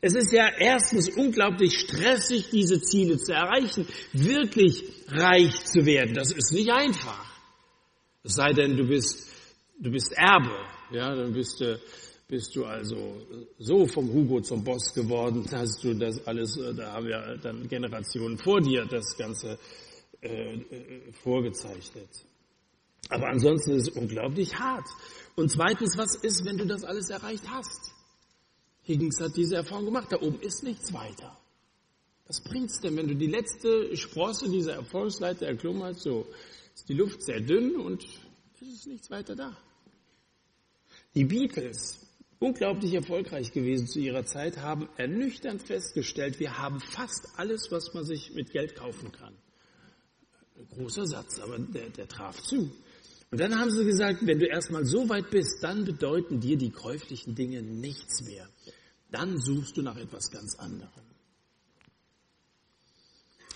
Es 0.00 0.14
ist 0.14 0.32
ja 0.32 0.48
erstens 0.56 1.08
unglaublich 1.08 1.80
stressig, 1.80 2.50
diese 2.50 2.80
Ziele 2.80 3.18
zu 3.18 3.32
erreichen, 3.32 3.86
wirklich 4.12 4.84
reich 5.08 5.64
zu 5.64 5.84
werden. 5.84 6.14
Das 6.14 6.30
ist 6.30 6.52
nicht 6.52 6.70
einfach. 6.70 7.26
Es 8.22 8.34
sei 8.34 8.52
denn, 8.52 8.76
du 8.76 8.86
bist 8.86 9.28
du 9.78 9.90
bist 9.90 10.12
Erbe, 10.12 10.54
ja, 10.90 11.14
dann 11.14 11.32
bist 11.32 11.60
du, 11.60 11.80
bist 12.28 12.54
du 12.54 12.64
also 12.64 13.22
so 13.58 13.86
vom 13.86 14.12
Hugo 14.12 14.40
zum 14.40 14.62
Boss 14.64 14.92
geworden, 14.94 15.46
hast 15.52 15.82
du 15.82 15.94
das 15.94 16.26
alles, 16.26 16.56
äh, 16.56 16.74
da 16.74 16.92
haben 16.92 17.08
ja 17.08 17.36
dann 17.36 17.68
Generationen 17.68 18.38
vor 18.38 18.60
dir 18.60 18.84
das 18.86 19.16
Ganze 19.16 19.58
äh, 20.20 20.54
äh, 20.54 21.12
vorgezeichnet. 21.22 22.08
Aber 23.10 23.28
ansonsten 23.28 23.72
ist 23.72 23.88
es 23.88 23.96
unglaublich 23.96 24.58
hart. 24.58 24.86
Und 25.36 25.50
zweitens, 25.50 25.96
was 25.96 26.16
ist, 26.16 26.44
wenn 26.44 26.58
du 26.58 26.66
das 26.66 26.84
alles 26.84 27.08
erreicht 27.08 27.48
hast? 27.48 27.92
Higgins 28.82 29.20
hat 29.20 29.36
diese 29.36 29.56
Erfahrung 29.56 29.86
gemacht, 29.86 30.08
da 30.10 30.20
oben 30.20 30.40
ist 30.40 30.64
nichts 30.64 30.92
weiter. 30.92 31.38
Was 32.26 32.42
bringt's 32.42 32.80
denn, 32.80 32.96
wenn 32.96 33.08
du 33.08 33.14
die 33.14 33.26
letzte 33.26 33.96
Sprosse 33.96 34.50
dieser 34.50 34.74
Erfolgsleiter 34.74 35.46
erklommen 35.46 35.84
hast? 35.84 36.00
So 36.00 36.26
ist 36.74 36.88
die 36.88 36.94
Luft 36.94 37.22
sehr 37.22 37.40
dünn 37.40 37.76
und 37.76 38.04
es 38.60 38.68
ist 38.68 38.86
nichts 38.86 39.10
weiter 39.10 39.34
da. 39.34 39.56
Die 41.14 41.24
Beatles, 41.24 42.06
unglaublich 42.38 42.94
erfolgreich 42.94 43.52
gewesen 43.52 43.86
zu 43.86 43.98
ihrer 43.98 44.24
Zeit, 44.24 44.58
haben 44.58 44.88
ernüchternd 44.96 45.62
festgestellt, 45.62 46.38
wir 46.38 46.58
haben 46.58 46.80
fast 46.80 47.28
alles, 47.36 47.68
was 47.70 47.94
man 47.94 48.04
sich 48.04 48.32
mit 48.34 48.50
Geld 48.50 48.76
kaufen 48.76 49.10
kann. 49.12 49.34
Großer 50.70 51.06
Satz, 51.06 51.38
aber 51.40 51.58
der, 51.58 51.90
der 51.90 52.08
traf 52.08 52.42
zu. 52.42 52.70
Und 53.30 53.40
dann 53.40 53.58
haben 53.58 53.70
sie 53.70 53.84
gesagt, 53.84 54.26
wenn 54.26 54.38
du 54.38 54.46
erstmal 54.46 54.84
so 54.84 55.08
weit 55.08 55.30
bist, 55.30 55.62
dann 55.62 55.84
bedeuten 55.84 56.40
dir 56.40 56.56
die 56.56 56.70
käuflichen 56.70 57.34
Dinge 57.34 57.62
nichts 57.62 58.22
mehr. 58.22 58.48
Dann 59.10 59.38
suchst 59.38 59.76
du 59.76 59.82
nach 59.82 59.96
etwas 59.96 60.30
ganz 60.30 60.54
anderem. 60.56 61.04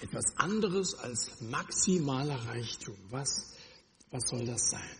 Etwas 0.02 0.36
anderes 0.36 0.94
als 0.94 1.40
maximaler 1.40 2.36
Reichtum. 2.46 2.96
Was, 3.10 3.54
was 4.10 4.28
soll 4.28 4.44
das 4.44 4.70
sein? 4.70 4.96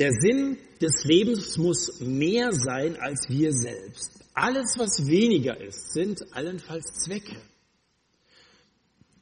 Der 0.00 0.12
Sinn 0.12 0.56
des 0.80 1.04
Lebens 1.04 1.58
muss 1.58 2.00
mehr 2.00 2.52
sein 2.52 2.96
als 2.98 3.28
wir 3.28 3.52
selbst. 3.52 4.24
Alles, 4.32 4.76
was 4.78 5.06
weniger 5.06 5.60
ist, 5.60 5.92
sind 5.92 6.22
allenfalls 6.32 7.04
Zwecke. 7.04 7.36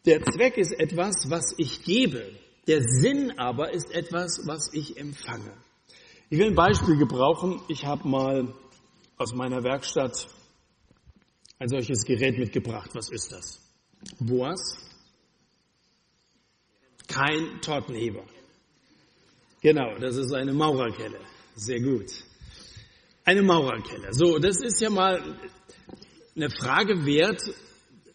Der 0.06 0.22
Zweck 0.22 0.56
ist 0.56 0.72
etwas, 0.78 1.28
was 1.28 1.52
ich 1.58 1.82
gebe. 1.82 2.30
Der 2.68 2.80
Sinn 2.80 3.32
aber 3.36 3.74
ist 3.74 3.90
etwas, 3.90 4.46
was 4.46 4.72
ich 4.72 4.96
empfange. 4.96 5.52
Ich 6.30 6.38
will 6.38 6.46
ein 6.46 6.54
Beispiel 6.54 6.96
gebrauchen. 6.96 7.60
Ich 7.66 7.84
habe 7.84 8.06
mal 8.08 8.54
aus 9.16 9.34
meiner 9.34 9.64
Werkstatt 9.64 10.28
ein 11.58 11.68
solches 11.68 12.04
Gerät 12.04 12.38
mitgebracht. 12.38 12.90
Was 12.94 13.10
ist 13.10 13.32
das? 13.32 13.60
Boas? 14.20 14.60
Kein 17.08 17.60
Tortenheber. 17.62 18.24
Genau, 19.60 19.98
das 19.98 20.16
ist 20.16 20.32
eine 20.32 20.52
Maurerkelle. 20.52 21.18
Sehr 21.56 21.80
gut. 21.80 22.06
Eine 23.24 23.42
Maurerkelle. 23.42 24.12
So, 24.12 24.38
das 24.38 24.60
ist 24.60 24.80
ja 24.80 24.90
mal 24.90 25.20
eine 26.36 26.50
Frage 26.50 27.04
wert, 27.04 27.42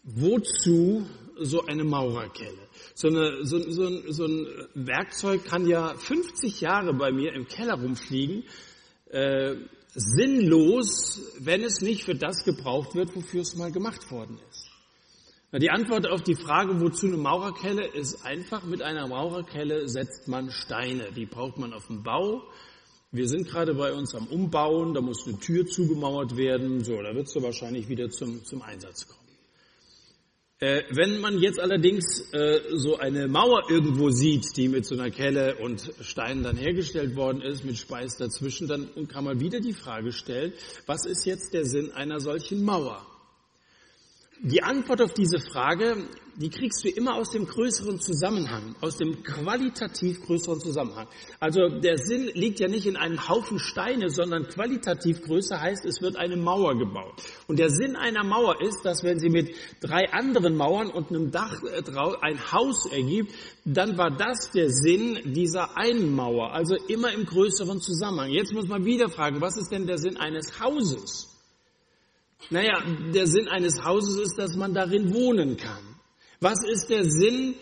wozu 0.02 1.06
so 1.38 1.66
eine 1.66 1.84
Maurerkelle? 1.84 2.68
So, 2.94 3.08
eine, 3.08 3.44
so, 3.44 3.58
so, 3.70 4.10
so 4.10 4.26
ein 4.26 4.46
Werkzeug 4.74 5.44
kann 5.44 5.66
ja 5.66 5.94
50 5.94 6.60
Jahre 6.60 6.94
bei 6.94 7.12
mir 7.12 7.32
im 7.32 7.46
Keller 7.46 7.74
rumfliegen, 7.74 8.44
äh, 9.10 9.56
sinnlos, 9.94 11.20
wenn 11.38 11.62
es 11.62 11.80
nicht 11.80 12.04
für 12.04 12.14
das 12.14 12.44
gebraucht 12.44 12.94
wird, 12.94 13.14
wofür 13.14 13.42
es 13.42 13.54
mal 13.56 13.70
gemacht 13.70 14.10
worden 14.10 14.38
ist. 14.50 14.63
Die 15.56 15.70
Antwort 15.70 16.08
auf 16.10 16.20
die 16.20 16.34
Frage, 16.34 16.80
wozu 16.80 17.06
eine 17.06 17.16
Maurerkelle, 17.16 17.86
ist 17.86 18.24
einfach, 18.26 18.64
mit 18.64 18.82
einer 18.82 19.06
Maurerkelle 19.06 19.88
setzt 19.88 20.26
man 20.26 20.50
Steine. 20.50 21.12
Die 21.12 21.26
braucht 21.26 21.58
man 21.58 21.72
auf 21.72 21.86
dem 21.86 22.02
Bau. 22.02 22.42
Wir 23.12 23.28
sind 23.28 23.46
gerade 23.46 23.72
bei 23.74 23.92
uns 23.92 24.16
am 24.16 24.26
Umbauen, 24.26 24.94
da 24.94 25.00
muss 25.00 25.24
eine 25.28 25.38
Tür 25.38 25.64
zugemauert 25.64 26.36
werden. 26.36 26.82
So, 26.82 27.00
da 27.00 27.14
wird 27.14 27.28
sie 27.28 27.40
wahrscheinlich 27.40 27.88
wieder 27.88 28.10
zum, 28.10 28.44
zum 28.44 28.62
Einsatz 28.62 29.06
kommen. 29.06 29.20
Äh, 30.58 30.82
wenn 30.90 31.20
man 31.20 31.38
jetzt 31.38 31.60
allerdings 31.60 32.32
äh, 32.32 32.60
so 32.72 32.96
eine 32.96 33.28
Mauer 33.28 33.70
irgendwo 33.70 34.10
sieht, 34.10 34.56
die 34.56 34.66
mit 34.66 34.84
so 34.84 34.96
einer 34.96 35.12
Kelle 35.12 35.58
und 35.58 35.88
Steinen 36.00 36.42
dann 36.42 36.56
hergestellt 36.56 37.14
worden 37.14 37.42
ist, 37.42 37.64
mit 37.64 37.78
Speis 37.78 38.16
dazwischen, 38.16 38.66
dann 38.66 39.06
kann 39.06 39.22
man 39.22 39.38
wieder 39.38 39.60
die 39.60 39.72
Frage 39.72 40.10
stellen, 40.10 40.52
was 40.86 41.06
ist 41.06 41.24
jetzt 41.26 41.54
der 41.54 41.64
Sinn 41.64 41.92
einer 41.92 42.18
solchen 42.18 42.64
Mauer? 42.64 43.06
Die 44.44 44.62
Antwort 44.62 45.02
auf 45.02 45.14
diese 45.14 45.40
Frage 45.40 46.06
die 46.36 46.50
kriegst 46.50 46.84
du 46.84 46.88
immer 46.88 47.14
aus 47.14 47.30
dem 47.30 47.46
größeren 47.46 48.00
Zusammenhang, 48.00 48.74
aus 48.80 48.96
dem 48.96 49.22
qualitativ 49.22 50.20
größeren 50.22 50.60
Zusammenhang. 50.60 51.06
Also 51.38 51.68
der 51.68 51.98
Sinn 51.98 52.30
liegt 52.34 52.60
ja 52.60 52.68
nicht 52.68 52.86
in 52.86 52.96
einem 52.96 53.28
Haufen 53.28 53.58
Steine, 53.58 54.10
sondern 54.10 54.48
qualitativ 54.48 55.22
größer 55.22 55.60
heißt, 55.60 55.84
es 55.84 56.02
wird 56.02 56.16
eine 56.16 56.36
Mauer 56.36 56.76
gebaut. 56.76 57.22
Und 57.46 57.58
der 57.58 57.70
Sinn 57.70 57.94
einer 57.94 58.24
Mauer 58.24 58.60
ist, 58.60 58.84
dass 58.84 59.04
wenn 59.04 59.20
sie 59.20 59.30
mit 59.30 59.54
drei 59.80 60.12
anderen 60.12 60.56
Mauern 60.56 60.90
und 60.90 61.10
einem 61.10 61.30
Dach 61.30 61.62
äh, 61.62 61.82
ein 62.20 62.52
Haus 62.52 62.86
ergibt, 62.86 63.32
dann 63.64 63.96
war 63.96 64.10
das 64.10 64.50
der 64.50 64.70
Sinn 64.70 65.20
dieser 65.34 65.76
einen 65.76 66.14
Mauer, 66.14 66.52
also 66.52 66.74
immer 66.88 67.12
im 67.12 67.24
größeren 67.26 67.80
Zusammenhang. 67.80 68.30
Jetzt 68.30 68.52
muss 68.52 68.66
man 68.66 68.84
wieder 68.84 69.08
fragen, 69.08 69.40
was 69.40 69.56
ist 69.56 69.70
denn 69.70 69.86
der 69.86 69.98
Sinn 69.98 70.16
eines 70.16 70.58
Hauses? 70.60 71.33
Naja, 72.50 72.82
der 73.14 73.26
Sinn 73.26 73.48
eines 73.48 73.82
Hauses 73.82 74.18
ist, 74.20 74.38
dass 74.38 74.56
man 74.56 74.74
darin 74.74 75.14
wohnen 75.14 75.56
kann. 75.56 75.96
Was 76.40 76.58
ist 76.70 76.90
der 76.90 77.04
Sinn, 77.04 77.54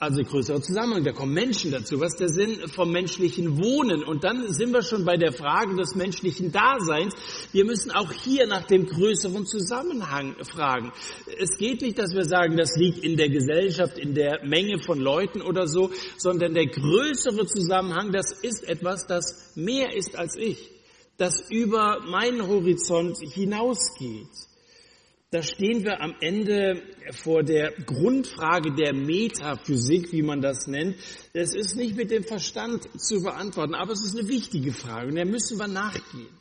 also 0.00 0.22
größerer 0.22 0.60
Zusammenhang, 0.60 1.04
da 1.04 1.12
kommen 1.12 1.34
Menschen 1.34 1.72
dazu, 1.72 2.00
was 2.00 2.14
ist 2.14 2.20
der 2.20 2.28
Sinn 2.28 2.68
vom 2.68 2.90
menschlichen 2.92 3.58
Wohnen? 3.58 4.04
Und 4.04 4.22
dann 4.22 4.52
sind 4.52 4.72
wir 4.72 4.82
schon 4.82 5.04
bei 5.04 5.16
der 5.16 5.32
Frage 5.32 5.74
des 5.76 5.94
menschlichen 5.94 6.52
Daseins. 6.52 7.14
Wir 7.52 7.64
müssen 7.64 7.90
auch 7.90 8.12
hier 8.12 8.46
nach 8.46 8.64
dem 8.64 8.86
größeren 8.86 9.44
Zusammenhang 9.44 10.36
fragen. 10.44 10.92
Es 11.38 11.58
geht 11.58 11.82
nicht, 11.82 11.98
dass 11.98 12.14
wir 12.14 12.24
sagen, 12.24 12.56
das 12.56 12.76
liegt 12.76 12.98
in 12.98 13.16
der 13.16 13.28
Gesellschaft, 13.28 13.98
in 13.98 14.14
der 14.14 14.44
Menge 14.44 14.78
von 14.80 14.98
Leuten 14.98 15.42
oder 15.42 15.66
so, 15.66 15.90
sondern 16.16 16.54
der 16.54 16.66
größere 16.66 17.46
Zusammenhang, 17.46 18.12
das 18.12 18.32
ist 18.32 18.68
etwas, 18.68 19.06
das 19.06 19.52
mehr 19.56 19.96
ist 19.96 20.16
als 20.16 20.36
ich, 20.36 20.70
das 21.18 21.50
über 21.50 22.00
meinen 22.06 22.46
Horizont 22.46 23.18
hinausgeht. 23.18 24.28
Da 25.30 25.42
stehen 25.42 25.84
wir 25.84 26.00
am 26.00 26.14
Ende 26.20 26.82
vor 27.12 27.42
der 27.42 27.72
Grundfrage 27.84 28.74
der 28.74 28.94
Metaphysik, 28.94 30.10
wie 30.12 30.22
man 30.22 30.40
das 30.40 30.66
nennt. 30.68 30.96
Es 31.34 31.54
ist 31.54 31.76
nicht 31.76 31.96
mit 31.96 32.10
dem 32.10 32.24
Verstand 32.24 32.88
zu 32.98 33.22
beantworten, 33.22 33.74
aber 33.74 33.92
es 33.92 34.02
ist 34.06 34.18
eine 34.18 34.26
wichtige 34.28 34.72
Frage 34.72 35.08
und 35.08 35.16
der 35.16 35.26
müssen 35.26 35.58
wir 35.58 35.68
nachgehen. 35.68 36.37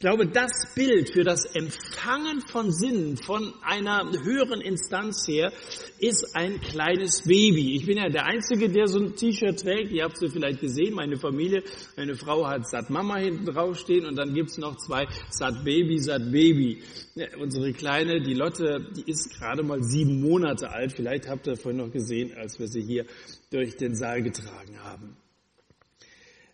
Ich 0.00 0.06
glaube, 0.06 0.26
das 0.26 0.50
Bild 0.74 1.12
für 1.12 1.24
das 1.24 1.44
Empfangen 1.44 2.40
von 2.40 2.72
Sinnen 2.72 3.18
von 3.18 3.52
einer 3.60 4.10
höheren 4.24 4.62
Instanz 4.62 5.28
her 5.28 5.52
ist 5.98 6.34
ein 6.34 6.58
kleines 6.62 7.24
Baby. 7.24 7.76
Ich 7.76 7.84
bin 7.84 7.98
ja 7.98 8.08
der 8.08 8.24
Einzige, 8.24 8.70
der 8.70 8.86
so 8.86 8.98
ein 8.98 9.14
T-Shirt 9.14 9.60
trägt. 9.60 9.92
Ihr 9.92 10.04
habt 10.04 10.16
es 10.22 10.32
vielleicht 10.32 10.62
gesehen, 10.62 10.94
meine 10.94 11.18
Familie, 11.18 11.62
meine 11.98 12.14
Frau 12.14 12.46
hat 12.46 12.66
Sat 12.66 12.88
Mama 12.88 13.18
hinten 13.18 13.44
draufstehen 13.44 14.06
und 14.06 14.16
dann 14.16 14.32
gibt's 14.32 14.56
noch 14.56 14.78
zwei 14.78 15.06
Sat 15.28 15.62
Baby, 15.66 15.98
Sat 15.98 16.32
Baby. 16.32 16.82
Ja, 17.14 17.26
unsere 17.38 17.74
Kleine, 17.74 18.22
die 18.22 18.32
Lotte, 18.32 18.88
die 18.96 19.04
ist 19.04 19.38
gerade 19.38 19.62
mal 19.62 19.82
sieben 19.82 20.22
Monate 20.22 20.70
alt. 20.70 20.92
Vielleicht 20.92 21.28
habt 21.28 21.46
ihr 21.46 21.56
vorhin 21.58 21.76
noch 21.76 21.92
gesehen, 21.92 22.32
als 22.38 22.58
wir 22.58 22.68
sie 22.68 22.80
hier 22.80 23.04
durch 23.50 23.76
den 23.76 23.94
Saal 23.94 24.22
getragen 24.22 24.82
haben. 24.82 25.14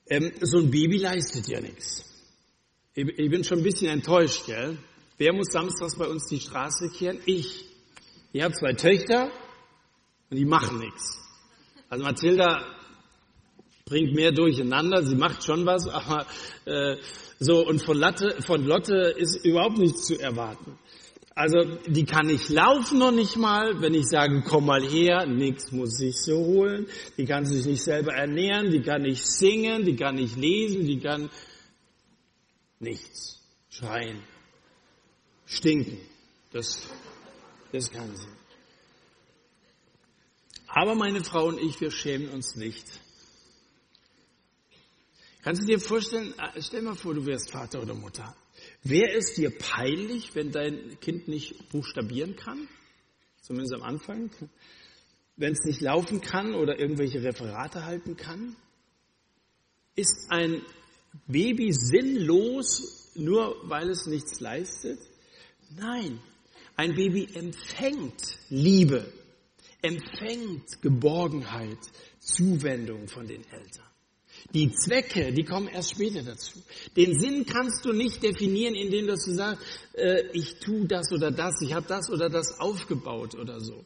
Ähm, 0.09 0.33
so 0.41 0.59
ein 0.59 0.69
Baby 0.69 0.97
leistet 0.97 1.47
ja 1.47 1.61
nichts. 1.61 2.06
Ich 2.99 3.29
bin 3.29 3.45
schon 3.45 3.59
ein 3.59 3.63
bisschen 3.63 3.89
enttäuscht, 3.89 4.47
gell? 4.47 4.79
Wer 5.19 5.35
muss 5.35 5.49
samstags 5.53 5.97
bei 5.97 6.07
uns 6.07 6.29
die 6.29 6.41
Straße 6.41 6.89
kehren? 6.89 7.19
Ich. 7.27 7.67
Ich 8.33 8.43
habe 8.43 8.55
zwei 8.55 8.73
Töchter 8.73 9.31
und 10.31 10.39
die 10.39 10.47
machen 10.47 10.79
nichts. 10.79 11.19
Also 11.91 12.03
Mathilda 12.05 12.65
bringt 13.85 14.15
mehr 14.15 14.33
durcheinander, 14.33 15.03
sie 15.03 15.15
macht 15.15 15.45
schon 15.45 15.67
was, 15.67 15.87
aber 15.89 16.27
äh, 16.65 16.97
so 17.39 17.67
und 17.67 17.83
von, 17.83 17.99
Latte, 17.99 18.35
von 18.41 18.65
Lotte 18.65 19.15
ist 19.19 19.45
überhaupt 19.45 19.77
nichts 19.77 20.07
zu 20.07 20.19
erwarten. 20.19 20.79
Also 21.35 21.59
die 21.87 22.07
kann 22.07 22.29
nicht 22.29 22.49
laufen 22.49 22.99
noch 22.99 23.13
nicht 23.13 23.37
mal, 23.37 23.79
wenn 23.83 23.93
ich 23.93 24.07
sage, 24.07 24.43
komm 24.49 24.65
mal 24.65 24.83
her, 24.83 25.27
nichts 25.27 25.71
muss 25.71 25.99
sich 25.99 26.17
so 26.19 26.39
holen. 26.39 26.87
Die 27.19 27.27
kann 27.27 27.45
sich 27.45 27.67
nicht 27.67 27.83
selber 27.83 28.15
ernähren, 28.15 28.71
die 28.71 28.81
kann 28.81 29.03
nicht 29.03 29.27
singen, 29.27 29.85
die 29.85 29.97
kann 29.97 30.15
nicht 30.15 30.35
lesen, 30.39 30.87
die 30.87 30.99
kann 30.99 31.29
nichts. 32.79 33.41
Schreien. 33.71 34.23
Stinken. 35.47 35.99
Das, 36.53 36.89
das 37.73 37.91
kann 37.91 38.17
sie. 38.17 38.29
Aber 40.67 40.95
meine 40.95 41.25
Frau 41.25 41.47
und 41.47 41.61
ich, 41.61 41.81
wir 41.81 41.91
schämen 41.91 42.29
uns 42.31 42.57
nicht. 42.57 42.85
Kannst 45.43 45.63
du 45.63 45.67
dir 45.67 45.79
vorstellen, 45.79 46.35
äh, 46.39 46.61
stell 46.61 46.83
mal 46.83 46.97
vor, 46.97 47.15
du 47.15 47.25
wärst 47.25 47.53
Vater 47.53 47.81
oder 47.81 47.95
Mutter. 47.95 48.37
Wäre 48.83 49.13
es 49.13 49.35
dir 49.35 49.57
peinlich, 49.57 50.35
wenn 50.35 50.51
dein 50.51 50.99
Kind 51.01 51.29
nicht 51.29 51.69
buchstabieren 51.71 52.37
kann? 52.37 52.69
Zumindest 53.43 53.75
am 53.75 53.83
Anfang. 53.83 54.31
Wenn 55.37 55.53
es 55.53 55.61
nicht 55.65 55.81
laufen 55.81 56.21
kann 56.21 56.55
oder 56.55 56.79
irgendwelche 56.79 57.23
Referate 57.23 57.85
halten 57.85 58.17
kann? 58.17 58.57
Ist 59.95 60.27
ein 60.31 60.63
Baby 61.27 61.73
sinnlos, 61.73 63.13
nur 63.15 63.57
weil 63.69 63.91
es 63.91 64.07
nichts 64.07 64.41
leistet? 64.41 64.99
Nein, 65.77 66.21
ein 66.77 66.95
Baby 66.95 67.29
empfängt 67.35 68.39
Liebe, 68.51 69.13
empfängt 69.83 70.83
Geborgenheit, 70.83 71.79
Zuwendung 72.21 73.09
von 73.09 73.27
den 73.27 73.45
Eltern. 73.51 73.87
Die 74.53 74.71
Zwecke, 74.73 75.33
die 75.33 75.45
kommen 75.45 75.69
erst 75.69 75.93
später 75.93 76.23
dazu. 76.23 76.63
Den 76.97 77.19
Sinn 77.19 77.47
kannst 77.47 77.85
du 77.85 77.93
nicht 77.93 78.23
definieren, 78.23 78.75
indem 78.75 79.07
du 79.07 79.17
sagst, 79.17 79.63
äh, 79.95 80.31
ich 80.33 80.59
tue 80.61 80.87
das 80.87 81.11
oder 81.13 81.31
das, 81.31 81.61
ich 81.63 81.73
habe 81.73 81.87
das 81.89 82.11
oder 82.11 82.29
das 82.29 82.61
aufgebaut 82.61 83.35
oder 83.35 83.61
so, 83.61 83.85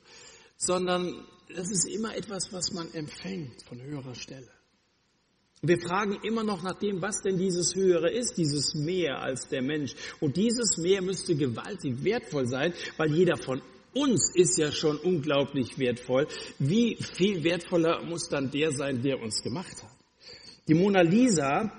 sondern 0.57 1.25
das 1.49 1.71
ist 1.71 1.87
immer 1.89 2.15
etwas, 2.17 2.53
was 2.53 2.73
man 2.73 2.93
empfängt 2.93 3.63
von 3.63 3.81
höherer 3.81 4.15
Stelle. 4.15 4.51
Wir 5.63 5.79
fragen 5.79 6.17
immer 6.23 6.43
noch 6.43 6.63
nach 6.63 6.79
dem, 6.79 7.03
was 7.03 7.21
denn 7.21 7.37
dieses 7.37 7.75
Höhere 7.75 8.11
ist, 8.11 8.39
dieses 8.39 8.75
Mehr 8.75 9.21
als 9.21 9.47
der 9.49 9.61
Mensch. 9.61 9.95
Und 10.19 10.39
dieses 10.39 10.79
Mehr 10.79 11.03
müsste 11.03 11.35
gewaltig 11.35 12.03
wertvoll 12.03 12.47
sein, 12.47 12.73
weil 12.97 13.13
jeder 13.13 13.37
von 13.37 13.61
uns 13.93 14.35
ist 14.35 14.57
ja 14.57 14.73
schon 14.73 14.97
unglaublich 14.97 15.79
wertvoll. 15.79 16.29
Wie 16.59 16.97
viel 16.97 17.45
wertvoller 17.45 18.03
muss 18.05 18.31
dann 18.31 18.51
der 18.51 18.73
sein, 18.73 19.03
der 19.03 19.21
uns 19.21 19.43
gemacht 19.43 19.83
hat? 19.83 19.91
Die 20.67 20.73
Mona 20.73 21.03
Lisa 21.03 21.71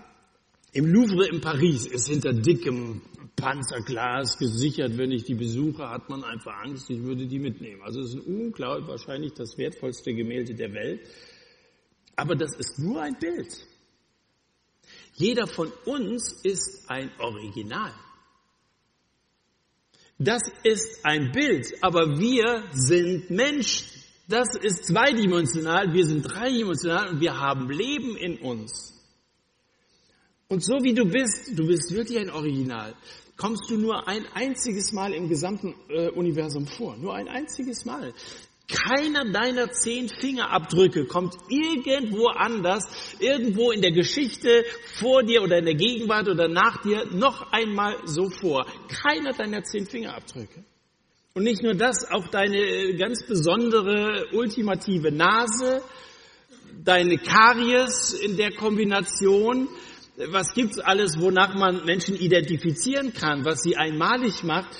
im 0.73 0.85
Louvre 0.85 1.27
in 1.29 1.41
Paris 1.41 1.87
ist 1.87 2.07
hinter 2.07 2.33
dickem 2.33 3.01
Panzerglas 3.35 4.37
gesichert. 4.37 4.95
Wenn 4.95 5.11
ich 5.11 5.23
die 5.23 5.33
besuche, 5.33 5.89
hat 5.89 6.07
man 6.07 6.23
einfach 6.23 6.53
Angst, 6.63 6.87
ich 6.91 7.01
würde 7.01 7.25
die 7.25 7.39
mitnehmen. 7.39 7.81
Also 7.81 8.01
es 8.01 8.13
ist 8.13 8.27
unglaublich 8.27 8.87
wahrscheinlich 8.87 9.33
das 9.33 9.57
wertvollste 9.57 10.13
Gemälde 10.13 10.53
der 10.53 10.71
Welt. 10.71 11.01
Aber 12.15 12.35
das 12.35 12.55
ist 12.55 12.77
nur 12.77 13.01
ein 13.01 13.17
Bild. 13.17 13.70
Jeder 15.13 15.47
von 15.47 15.71
uns 15.85 16.31
ist 16.43 16.89
ein 16.89 17.11
Original. 17.19 17.93
Das 20.17 20.43
ist 20.63 21.03
ein 21.03 21.31
Bild, 21.31 21.73
aber 21.81 22.19
wir 22.19 22.63
sind 22.73 23.29
Menschen. 23.29 23.87
Das 24.27 24.49
ist 24.61 24.85
zweidimensional, 24.85 25.93
wir 25.93 26.05
sind 26.05 26.21
dreidimensional 26.21 27.09
und 27.09 27.19
wir 27.19 27.39
haben 27.39 27.69
Leben 27.69 28.15
in 28.15 28.37
uns. 28.37 28.93
Und 30.47 30.63
so 30.63 30.83
wie 30.83 30.93
du 30.93 31.05
bist, 31.05 31.57
du 31.57 31.65
bist 31.65 31.93
wirklich 31.93 32.19
ein 32.19 32.29
Original, 32.29 32.93
kommst 33.35 33.69
du 33.69 33.77
nur 33.77 34.07
ein 34.07 34.25
einziges 34.33 34.91
Mal 34.91 35.13
im 35.13 35.27
gesamten 35.27 35.73
äh, 35.89 36.09
Universum 36.09 36.67
vor. 36.67 36.97
Nur 36.97 37.15
ein 37.15 37.27
einziges 37.27 37.85
Mal. 37.85 38.13
Keiner 38.71 39.31
deiner 39.31 39.71
zehn 39.71 40.09
Fingerabdrücke 40.09 41.05
kommt 41.05 41.35
irgendwo 41.49 42.27
anders, 42.27 42.83
irgendwo 43.19 43.71
in 43.71 43.81
der 43.81 43.91
Geschichte 43.91 44.63
vor 44.99 45.23
dir 45.23 45.43
oder 45.43 45.57
in 45.57 45.65
der 45.65 45.75
Gegenwart 45.75 46.27
oder 46.29 46.47
nach 46.47 46.81
dir 46.81 47.05
noch 47.11 47.51
einmal 47.51 47.95
so 48.05 48.29
vor. 48.29 48.65
Keiner 48.87 49.33
deiner 49.33 49.63
zehn 49.63 49.85
Fingerabdrücke. 49.85 50.63
Und 51.33 51.43
nicht 51.43 51.63
nur 51.63 51.75
das, 51.75 52.09
auch 52.11 52.27
deine 52.27 52.95
ganz 52.97 53.25
besondere 53.25 54.27
ultimative 54.33 55.11
Nase, 55.11 55.81
deine 56.83 57.17
Karies 57.17 58.13
in 58.13 58.35
der 58.35 58.51
Kombination, 58.51 59.69
was 60.29 60.53
gibt's 60.53 60.79
alles, 60.79 61.19
wonach 61.19 61.55
man 61.55 61.85
Menschen 61.85 62.15
identifizieren 62.15 63.13
kann, 63.13 63.45
was 63.45 63.61
sie 63.61 63.77
einmalig 63.77 64.43
macht. 64.43 64.75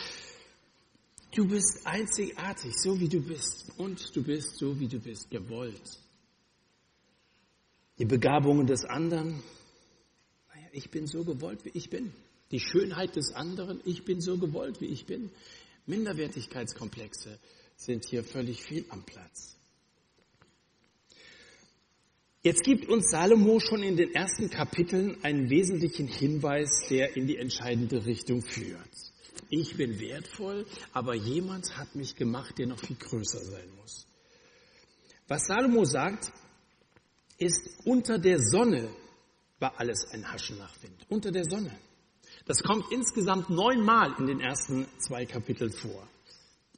Du 1.34 1.48
bist 1.48 1.86
einzigartig, 1.86 2.74
so 2.76 3.00
wie 3.00 3.08
du 3.08 3.22
bist. 3.22 3.72
Und 3.78 4.16
du 4.16 4.24
bist 4.24 4.58
so, 4.58 4.78
wie 4.80 4.88
du 4.88 5.00
bist, 5.00 5.30
gewollt. 5.30 6.00
Die 7.98 8.06
Begabungen 8.06 8.68
des 8.68 8.84
anderen, 8.84 9.42
naja, 10.50 10.68
ich 10.74 10.90
bin 10.90 11.08
so 11.08 11.24
gewollt, 11.24 11.64
wie 11.64 11.72
ich 11.74 11.90
bin. 11.90 12.12
Die 12.52 12.60
Schönheit 12.60 13.16
des 13.16 13.34
anderen, 13.34 13.80
ich 13.86 14.04
bin 14.04 14.20
so 14.20 14.38
gewollt, 14.38 14.82
wie 14.82 14.88
ich 14.88 15.06
bin. 15.06 15.32
Minderwertigkeitskomplexe 15.86 17.40
sind 17.78 18.06
hier 18.06 18.24
völlig 18.24 18.62
viel 18.62 18.86
am 18.90 19.04
Platz. 19.04 19.56
Jetzt 22.44 22.64
gibt 22.64 22.90
uns 22.90 23.12
Salomo 23.12 23.60
schon 23.60 23.84
in 23.84 23.96
den 23.96 24.14
ersten 24.14 24.50
Kapiteln 24.50 25.24
einen 25.24 25.50
wesentlichen 25.50 26.08
Hinweis, 26.08 26.88
der 26.90 27.16
in 27.16 27.28
die 27.28 27.38
entscheidende 27.38 28.06
Richtung 28.06 28.42
führt. 28.42 29.11
Ich 29.54 29.76
bin 29.76 30.00
wertvoll, 30.00 30.66
aber 30.94 31.14
jemand 31.14 31.78
hat 31.78 31.94
mich 31.94 32.16
gemacht, 32.16 32.58
der 32.58 32.68
noch 32.68 32.80
viel 32.80 32.96
größer 32.96 33.44
sein 33.44 33.70
muss. 33.82 34.08
Was 35.28 35.44
Salomo 35.46 35.84
sagt, 35.84 36.32
ist, 37.38 37.70
unter 37.84 38.18
der 38.18 38.40
Sonne 38.40 38.96
war 39.60 39.78
alles 39.78 40.06
ein 40.14 40.32
Haschen 40.32 40.58
nach 40.58 40.82
Wind. 40.82 41.06
Unter 41.10 41.32
der 41.32 41.44
Sonne. 41.44 41.78
Das 42.46 42.64
kommt 42.64 42.94
insgesamt 42.94 43.50
neunmal 43.50 44.16
in 44.20 44.28
den 44.28 44.40
ersten 44.40 44.88
zwei 45.00 45.26
Kapiteln 45.26 45.74
vor. 45.74 46.08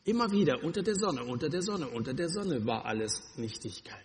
Immer 0.04 0.32
wieder 0.32 0.64
unter 0.64 0.82
der 0.82 0.96
Sonne, 0.96 1.24
unter 1.24 1.50
der 1.50 1.62
Sonne, 1.62 1.88
unter 1.88 2.16
der 2.16 2.30
Sonne 2.30 2.66
war 2.66 2.86
alles 2.86 3.22
Nichtigkeit. 3.38 4.02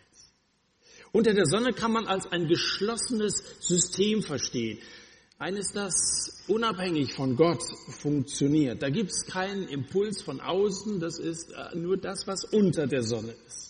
Unter 1.11 1.33
der 1.33 1.47
Sonne 1.47 1.73
kann 1.73 1.93
man 1.93 2.07
als 2.07 2.27
ein 2.27 2.49
geschlossenes 2.49 3.43
System 3.61 4.23
verstehen. 4.23 4.79
Eines, 5.41 5.71
das 5.73 6.43
unabhängig 6.49 7.15
von 7.15 7.37
Gott 7.37 7.63
funktioniert. 7.91 8.83
Da 8.83 8.91
gibt 8.91 9.13
es 9.13 9.25
keinen 9.25 9.69
Impuls 9.69 10.21
von 10.21 10.41
außen, 10.41 10.99
das 10.99 11.21
ist 11.21 11.53
äh, 11.53 11.77
nur 11.77 11.97
das, 11.97 12.27
was 12.27 12.45
unter 12.45 12.89
der 12.89 13.05
Sonne 13.05 13.37
ist. 13.47 13.68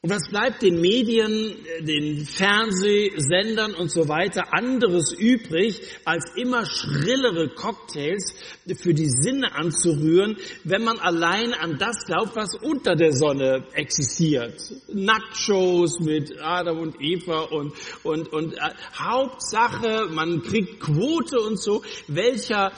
Und 0.00 0.10
was 0.10 0.30
bleibt 0.30 0.62
den 0.62 0.80
Medien, 0.80 1.56
den 1.80 2.24
Fernsehsendern 2.24 3.74
und 3.74 3.90
so 3.90 4.08
weiter 4.08 4.54
anderes 4.54 5.12
übrig, 5.12 5.80
als 6.04 6.36
immer 6.36 6.64
schrillere 6.66 7.48
Cocktails 7.48 8.32
für 8.76 8.94
die 8.94 9.10
Sinne 9.10 9.56
anzurühren, 9.56 10.36
wenn 10.62 10.84
man 10.84 11.00
allein 11.00 11.52
an 11.52 11.78
das 11.80 12.06
glaubt, 12.06 12.36
was 12.36 12.54
unter 12.62 12.94
der 12.94 13.12
Sonne 13.12 13.66
existiert. 13.72 14.72
Nacktshows 14.86 15.98
mit 15.98 16.32
Adam 16.40 16.78
und 16.78 16.94
Eva 17.00 17.40
und, 17.50 17.72
und, 18.04 18.32
und 18.32 18.54
äh, 18.54 18.70
Hauptsache, 18.96 20.10
man 20.12 20.42
kriegt 20.42 20.78
Quote 20.78 21.40
und 21.40 21.60
so, 21.60 21.82
welcher 22.06 22.70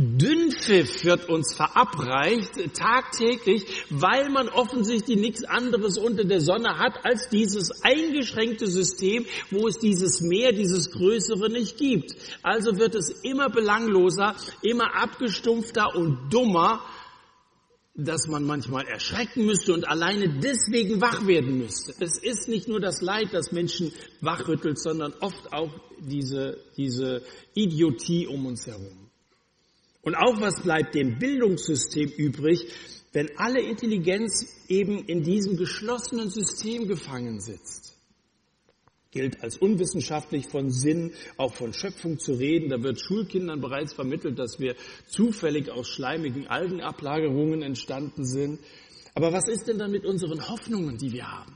Dünnpfiff 0.00 1.04
wird 1.04 1.28
uns 1.28 1.56
verabreicht 1.56 2.52
tagtäglich, 2.72 3.66
weil 3.90 4.28
man 4.30 4.48
offensichtlich 4.48 5.18
nichts 5.18 5.42
anderes 5.42 5.98
unter 5.98 6.22
der 6.22 6.40
Sonne 6.40 6.78
hat 6.78 7.04
als 7.04 7.28
dieses 7.30 7.82
eingeschränkte 7.82 8.68
System, 8.68 9.26
wo 9.50 9.66
es 9.66 9.78
dieses 9.78 10.20
Meer, 10.20 10.52
dieses 10.52 10.92
Größere 10.92 11.50
nicht 11.50 11.78
gibt. 11.78 12.14
Also 12.44 12.78
wird 12.78 12.94
es 12.94 13.10
immer 13.24 13.50
belangloser, 13.50 14.36
immer 14.62 14.94
abgestumpfter 14.94 15.96
und 15.96 16.32
dummer, 16.32 16.80
dass 17.96 18.28
man 18.28 18.44
manchmal 18.44 18.86
erschrecken 18.86 19.46
müsste 19.46 19.72
und 19.74 19.88
alleine 19.88 20.38
deswegen 20.38 21.00
wach 21.00 21.26
werden 21.26 21.58
müsste. 21.58 21.92
Es 21.98 22.22
ist 22.22 22.48
nicht 22.48 22.68
nur 22.68 22.78
das 22.78 23.00
Leid, 23.00 23.30
das 23.32 23.50
Menschen 23.50 23.92
wachrüttelt, 24.20 24.78
sondern 24.78 25.12
oft 25.20 25.52
auch 25.52 25.72
diese, 25.98 26.58
diese 26.76 27.22
Idiotie 27.54 28.28
um 28.28 28.46
uns 28.46 28.64
herum. 28.64 28.97
Und 30.08 30.14
auch 30.14 30.40
was 30.40 30.62
bleibt 30.62 30.94
dem 30.94 31.18
Bildungssystem 31.18 32.08
übrig, 32.08 32.72
wenn 33.12 33.28
alle 33.36 33.60
Intelligenz 33.60 34.64
eben 34.66 35.04
in 35.04 35.22
diesem 35.22 35.58
geschlossenen 35.58 36.30
System 36.30 36.88
gefangen 36.88 37.42
sitzt? 37.42 37.94
Gilt 39.10 39.42
als 39.42 39.58
unwissenschaftlich 39.58 40.48
von 40.48 40.70
Sinn, 40.70 41.12
auch 41.36 41.52
von 41.52 41.74
Schöpfung 41.74 42.18
zu 42.18 42.32
reden. 42.32 42.70
Da 42.70 42.82
wird 42.82 42.98
Schulkindern 42.98 43.60
bereits 43.60 43.92
vermittelt, 43.92 44.38
dass 44.38 44.58
wir 44.58 44.76
zufällig 45.08 45.70
aus 45.70 45.88
schleimigen 45.88 46.46
Algenablagerungen 46.46 47.60
entstanden 47.60 48.24
sind. 48.24 48.60
Aber 49.14 49.34
was 49.34 49.46
ist 49.46 49.68
denn 49.68 49.76
dann 49.76 49.90
mit 49.90 50.06
unseren 50.06 50.48
Hoffnungen, 50.48 50.96
die 50.96 51.12
wir 51.12 51.30
haben? 51.30 51.52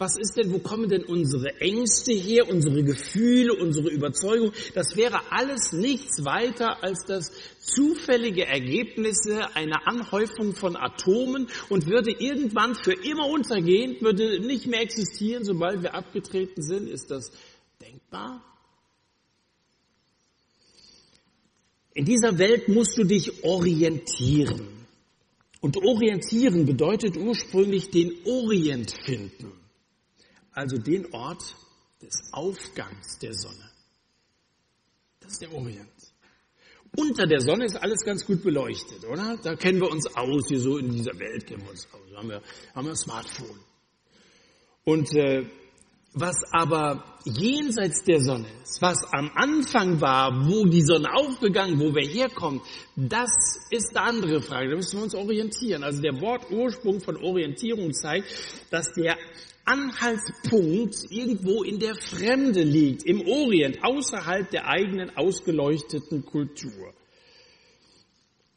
Was 0.00 0.16
ist 0.16 0.38
denn, 0.38 0.50
wo 0.50 0.60
kommen 0.60 0.88
denn 0.88 1.04
unsere 1.04 1.60
Ängste 1.60 2.12
her, 2.12 2.48
unsere 2.48 2.82
Gefühle, 2.82 3.52
unsere 3.52 3.90
Überzeugung? 3.90 4.50
Das 4.72 4.96
wäre 4.96 5.30
alles 5.30 5.74
nichts 5.74 6.24
weiter 6.24 6.82
als 6.82 7.04
das 7.04 7.30
zufällige 7.58 8.46
Ergebnisse 8.46 9.54
einer 9.54 9.86
Anhäufung 9.86 10.54
von 10.54 10.74
Atomen 10.74 11.48
und 11.68 11.86
würde 11.86 12.12
irgendwann 12.12 12.74
für 12.76 12.94
immer 12.94 13.28
untergehen, 13.28 14.00
würde 14.00 14.40
nicht 14.40 14.66
mehr 14.66 14.80
existieren, 14.80 15.44
sobald 15.44 15.82
wir 15.82 15.92
abgetreten 15.92 16.62
sind. 16.62 16.88
Ist 16.88 17.10
das 17.10 17.30
denkbar? 17.82 18.42
In 21.92 22.06
dieser 22.06 22.38
Welt 22.38 22.68
musst 22.68 22.96
du 22.96 23.04
dich 23.04 23.44
orientieren. 23.44 24.66
Und 25.60 25.76
orientieren 25.76 26.64
bedeutet 26.64 27.18
ursprünglich 27.18 27.90
den 27.90 28.14
Orient 28.24 28.94
finden 29.04 29.59
also 30.52 30.76
den 30.78 31.12
Ort 31.12 31.56
des 32.02 32.32
Aufgangs 32.32 33.18
der 33.18 33.34
Sonne. 33.34 33.70
Das 35.20 35.32
ist 35.32 35.42
der 35.42 35.52
Orient. 35.52 35.88
Unter 36.96 37.26
der 37.26 37.40
Sonne 37.40 37.66
ist 37.66 37.76
alles 37.76 38.04
ganz 38.04 38.26
gut 38.26 38.42
beleuchtet, 38.42 39.04
oder? 39.04 39.38
Da 39.42 39.54
kennen 39.54 39.80
wir 39.80 39.90
uns 39.90 40.06
aus, 40.16 40.48
hier 40.48 40.60
so 40.60 40.78
in 40.78 40.90
dieser 40.90 41.16
Welt 41.18 41.46
kennen 41.46 41.62
wir 41.62 41.70
uns 41.70 41.86
aus. 41.92 42.00
Da 42.10 42.18
haben 42.18 42.28
wir, 42.28 42.42
haben 42.74 42.84
wir 42.84 42.92
ein 42.92 42.96
Smartphone. 42.96 43.60
Und 44.84 45.14
äh, 45.14 45.46
was 46.12 46.34
aber 46.50 47.04
jenseits 47.24 48.02
der 48.02 48.20
Sonne 48.20 48.46
ist, 48.64 48.82
was 48.82 49.04
am 49.12 49.30
Anfang 49.36 50.00
war, 50.00 50.32
wo 50.48 50.64
die 50.64 50.82
Sonne 50.82 51.14
aufgegangen, 51.14 51.78
wo 51.78 51.94
wir 51.94 52.04
herkommen, 52.04 52.60
das 52.96 53.30
ist 53.70 53.96
eine 53.96 54.08
andere 54.08 54.42
Frage. 54.42 54.70
Da 54.70 54.76
müssen 54.76 54.98
wir 54.98 55.04
uns 55.04 55.14
orientieren. 55.14 55.84
Also 55.84 56.02
der 56.02 56.20
Wortursprung 56.20 57.00
von 57.00 57.16
Orientierung 57.16 57.92
zeigt, 57.92 58.26
dass 58.70 58.92
der 58.94 59.16
Anhaltspunkt 59.64 61.10
irgendwo 61.10 61.62
in 61.62 61.78
der 61.78 61.94
Fremde 61.94 62.62
liegt, 62.62 63.04
im 63.04 63.20
Orient, 63.26 63.78
außerhalb 63.82 64.50
der 64.50 64.68
eigenen 64.68 65.16
ausgeleuchteten 65.16 66.24
Kultur. 66.24 66.92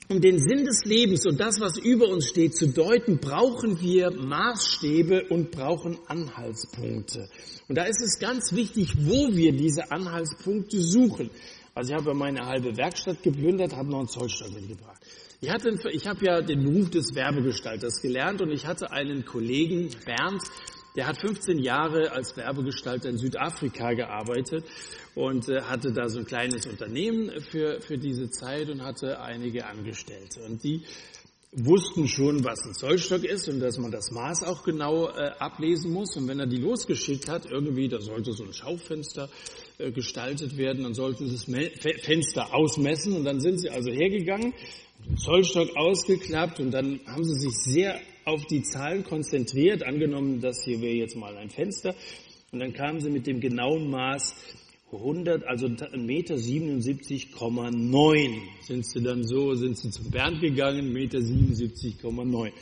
Um 0.10 0.20
den 0.20 0.38
Sinn 0.38 0.66
des 0.66 0.84
Lebens 0.84 1.26
und 1.26 1.40
das, 1.40 1.62
was 1.62 1.78
über 1.78 2.10
uns 2.10 2.28
steht, 2.28 2.56
zu 2.56 2.68
deuten, 2.68 3.20
brauchen 3.20 3.80
wir 3.80 4.12
Maßstäbe 4.12 5.28
und 5.30 5.52
brauchen 5.52 5.98
Anhaltspunkte. 6.08 7.30
Und 7.70 7.78
da 7.78 7.86
ist 7.86 8.02
es 8.02 8.20
ganz 8.20 8.52
wichtig, 8.54 8.94
wo 8.98 9.34
wir 9.34 9.54
diese 9.54 9.92
Anhaltspunkte 9.92 10.82
suchen. 10.82 11.30
Also 11.74 11.94
ich 11.94 11.98
habe 11.98 12.10
ja 12.10 12.14
meine 12.14 12.46
halbe 12.46 12.76
Werkstatt 12.76 13.24
geplündert, 13.24 13.76
habe 13.76 13.90
noch 13.90 14.00
einen 14.00 14.08
Zollstock 14.10 14.52
mitgebracht. 14.54 15.02
Ich, 15.42 15.50
hatte, 15.50 15.72
ich 15.92 16.06
habe 16.06 16.26
ja 16.26 16.42
den 16.42 16.64
Beruf 16.64 16.90
des 16.90 17.16
Werbegestalters 17.16 18.02
gelernt 18.02 18.42
und 18.42 18.52
ich 18.52 18.66
hatte 18.66 18.92
einen 18.92 19.26
Kollegen, 19.26 19.90
Bernd, 20.06 20.44
der 20.96 21.08
hat 21.08 21.20
15 21.20 21.60
Jahre 21.60 22.12
als 22.12 22.36
Werbegestalter 22.38 23.10
in 23.10 23.18
Südafrika 23.18 23.94
gearbeitet 23.94 24.66
und 25.16 25.50
äh, 25.50 25.62
hatte 25.62 25.92
da 25.92 26.10
so 26.10 26.20
ein 26.20 26.26
kleines 26.26 26.66
Unternehmen 26.66 27.32
für, 27.42 27.82
für 27.82 27.98
diese 27.98 28.30
Zeit 28.30 28.70
und 28.70 28.84
hatte 28.84 29.20
einige 29.22 29.66
Angestellte. 29.66 30.42
Und 30.42 30.64
die 30.64 30.84
wussten 31.56 32.08
schon, 32.08 32.44
was 32.44 32.66
ein 32.66 32.74
Zollstock 32.74 33.24
ist 33.24 33.48
und 33.48 33.60
dass 33.60 33.78
man 33.78 33.92
das 33.92 34.12
Maß 34.12 34.44
auch 34.44 34.64
genau 34.64 35.10
äh, 35.10 35.32
ablesen 35.40 35.92
muss. 35.92 36.16
Und 36.18 36.28
wenn 36.28 36.40
er 36.40 36.48
die 36.48 36.58
losgeschickt 36.58 37.30
hat, 37.30 37.46
irgendwie, 37.46 37.88
da 37.88 38.02
sollte 38.02 38.34
so 38.34 38.44
ein 38.44 38.54
Schaufenster 38.54 39.30
äh, 39.78 39.92
gestaltet 39.92 40.58
werden, 40.58 40.84
dann 40.84 40.94
sollten 40.94 41.28
sie 41.28 41.34
das 41.34 42.04
Fenster 42.04 42.54
ausmessen 42.54 43.14
und 43.14 43.24
dann 43.24 43.40
sind 43.40 43.60
sie 43.60 43.70
also 43.70 43.92
hergegangen, 43.92 44.54
den 45.06 45.18
Zollstock 45.18 45.76
ausgeklappt 45.76 46.60
und 46.60 46.72
dann 46.72 47.00
haben 47.06 47.24
sie 47.24 47.36
sich 47.36 47.54
sehr 47.56 48.00
auf 48.26 48.46
die 48.46 48.64
Zahlen 48.64 49.04
konzentriert, 49.04 49.84
angenommen, 49.84 50.40
das 50.42 50.64
hier 50.64 50.82
wäre 50.82 50.96
jetzt 50.96 51.16
mal 51.16 51.36
ein 51.38 51.50
Fenster, 51.50 51.96
und 52.52 52.60
dann 52.60 52.74
kamen 52.74 53.00
sie 53.00 53.10
mit 53.10 53.26
dem 53.26 53.40
genauen 53.40 53.90
Maß 53.90 54.36
100, 54.92 55.44
also 55.46 55.66
1,77,9 55.68 55.98
Meter 56.06 56.38
sind 58.62 58.86
sie 58.86 59.02
dann 59.02 59.24
so, 59.24 59.56
sind 59.56 59.78
sie 59.78 59.90
zum 59.90 60.12
Bernd 60.12 60.40
gegangen, 60.40 60.94
1,77,9 60.96 62.26
Meter. 62.26 62.56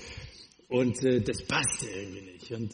Und 0.69 1.03
äh, 1.03 1.19
das 1.19 1.43
passte 1.43 1.87
irgendwie 1.87 2.31
nicht. 2.31 2.49
Und 2.51 2.73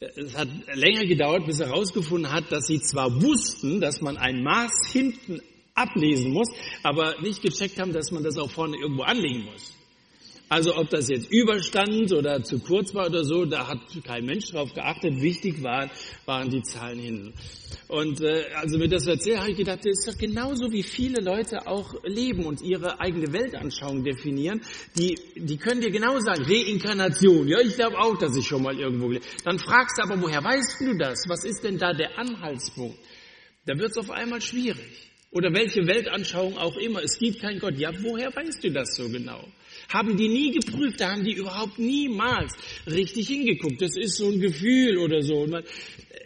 äh, 0.00 0.06
es 0.16 0.34
hat 0.34 0.48
länger 0.74 1.04
gedauert, 1.04 1.44
bis 1.44 1.60
er 1.60 1.66
herausgefunden 1.68 2.32
hat, 2.32 2.50
dass 2.50 2.66
sie 2.66 2.80
zwar 2.80 3.22
wussten, 3.22 3.80
dass 3.80 4.00
man 4.00 4.16
ein 4.16 4.42
Maß 4.42 4.72
hinten 4.90 5.42
ablesen 5.74 6.32
muss, 6.32 6.48
aber 6.82 7.20
nicht 7.20 7.42
gecheckt 7.42 7.78
haben, 7.78 7.92
dass 7.92 8.10
man 8.10 8.22
das 8.22 8.38
auch 8.38 8.50
vorne 8.50 8.78
irgendwo 8.78 9.02
anlegen 9.02 9.44
muss. 9.44 9.74
Also 10.48 10.76
ob 10.76 10.90
das 10.90 11.08
jetzt 11.08 11.32
überstand 11.32 12.12
oder 12.12 12.42
zu 12.42 12.58
kurz 12.58 12.94
war 12.94 13.06
oder 13.06 13.24
so, 13.24 13.46
da 13.46 13.66
hat 13.66 13.78
kein 14.04 14.26
Mensch 14.26 14.50
drauf 14.50 14.74
geachtet. 14.74 15.20
Wichtig 15.20 15.62
waren, 15.62 15.90
waren 16.26 16.50
die 16.50 16.62
Zahlen 16.62 16.98
hinten. 16.98 17.32
Und 17.88 18.20
äh, 18.20 18.44
also 18.54 18.78
mir 18.78 18.88
das 18.88 19.06
erzählt, 19.06 19.38
habe 19.38 19.50
ich 19.50 19.56
gedacht, 19.56 19.80
das 19.80 19.98
ist 19.98 20.08
doch 20.08 20.18
genauso 20.18 20.70
wie 20.70 20.82
viele 20.82 21.20
Leute 21.22 21.66
auch 21.66 21.94
leben 22.04 22.44
und 22.44 22.60
ihre 22.60 23.00
eigene 23.00 23.32
Weltanschauung 23.32 24.04
definieren. 24.04 24.60
Die, 24.98 25.18
die 25.34 25.56
können 25.56 25.80
dir 25.80 25.90
genau 25.90 26.18
sagen, 26.20 26.44
Reinkarnation. 26.44 27.48
Ja, 27.48 27.60
ich 27.60 27.76
glaube 27.76 27.98
auch, 27.98 28.16
dass 28.18 28.36
ich 28.36 28.46
schon 28.46 28.62
mal 28.62 28.78
irgendwo 28.78 29.08
gelebt 29.08 29.26
Dann 29.44 29.58
fragst 29.58 29.98
du 29.98 30.02
aber, 30.02 30.20
woher 30.20 30.44
weißt 30.44 30.80
du 30.80 30.96
das? 30.96 31.24
Was 31.26 31.44
ist 31.44 31.64
denn 31.64 31.78
da 31.78 31.92
der 31.92 32.18
Anhaltspunkt? 32.18 32.98
Da 33.66 33.78
wird 33.78 33.90
es 33.90 33.96
auf 33.96 34.10
einmal 34.10 34.40
schwierig. 34.40 35.10
Oder 35.30 35.52
welche 35.52 35.84
Weltanschauung 35.86 36.56
auch 36.58 36.76
immer. 36.76 37.02
Es 37.02 37.18
gibt 37.18 37.40
keinen 37.40 37.58
Gott. 37.58 37.76
Ja, 37.76 37.90
woher 38.02 38.34
weißt 38.34 38.62
du 38.62 38.70
das 38.70 38.94
so 38.94 39.08
genau? 39.08 39.44
Haben 39.88 40.16
die 40.16 40.28
nie 40.28 40.52
geprüft, 40.52 41.00
da 41.00 41.12
haben 41.12 41.24
die 41.24 41.34
überhaupt 41.34 41.78
niemals 41.78 42.52
richtig 42.86 43.28
hingeguckt. 43.28 43.80
Das 43.80 43.96
ist 43.96 44.16
so 44.16 44.30
ein 44.30 44.40
Gefühl 44.40 44.98
oder 44.98 45.22
so. 45.22 45.46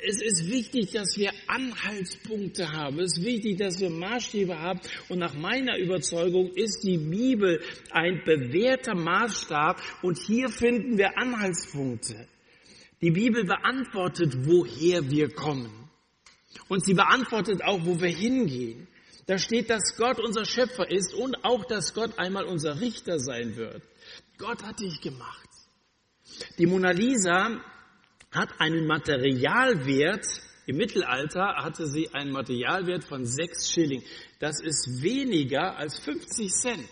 Es 0.06 0.22
ist 0.22 0.50
wichtig, 0.50 0.92
dass 0.92 1.16
wir 1.16 1.30
Anhaltspunkte 1.46 2.70
haben. 2.72 2.98
Es 3.00 3.18
ist 3.18 3.24
wichtig, 3.24 3.58
dass 3.58 3.80
wir 3.80 3.90
Maßstäbe 3.90 4.58
haben. 4.58 4.80
Und 5.08 5.18
nach 5.18 5.34
meiner 5.34 5.76
Überzeugung 5.78 6.50
ist 6.54 6.82
die 6.84 6.98
Bibel 6.98 7.60
ein 7.90 8.22
bewährter 8.24 8.94
Maßstab. 8.94 9.80
Und 10.02 10.18
hier 10.18 10.48
finden 10.48 10.98
wir 10.98 11.16
Anhaltspunkte. 11.18 12.28
Die 13.00 13.10
Bibel 13.12 13.44
beantwortet, 13.44 14.34
woher 14.44 15.08
wir 15.08 15.30
kommen. 15.30 15.88
Und 16.68 16.84
sie 16.84 16.94
beantwortet 16.94 17.62
auch, 17.62 17.84
wo 17.84 18.00
wir 18.00 18.10
hingehen. 18.10 18.87
Da 19.28 19.36
steht, 19.36 19.68
dass 19.68 19.94
Gott 19.98 20.18
unser 20.20 20.46
Schöpfer 20.46 20.90
ist 20.90 21.12
und 21.12 21.44
auch, 21.44 21.66
dass 21.66 21.92
Gott 21.92 22.18
einmal 22.18 22.46
unser 22.46 22.80
Richter 22.80 23.18
sein 23.18 23.56
wird. 23.56 23.82
Gott 24.38 24.62
hat 24.62 24.80
dich 24.80 25.02
gemacht. 25.02 25.48
Die 26.56 26.64
Mona 26.64 26.92
Lisa 26.92 27.60
hat 28.30 28.48
einen 28.58 28.86
Materialwert, 28.86 30.24
im 30.64 30.78
Mittelalter 30.78 31.56
hatte 31.56 31.86
sie 31.86 32.08
einen 32.14 32.32
Materialwert 32.32 33.04
von 33.04 33.26
sechs 33.26 33.70
Schilling. 33.70 34.02
Das 34.38 34.62
ist 34.62 35.02
weniger 35.02 35.76
als 35.76 35.98
50 35.98 36.50
Cent. 36.50 36.88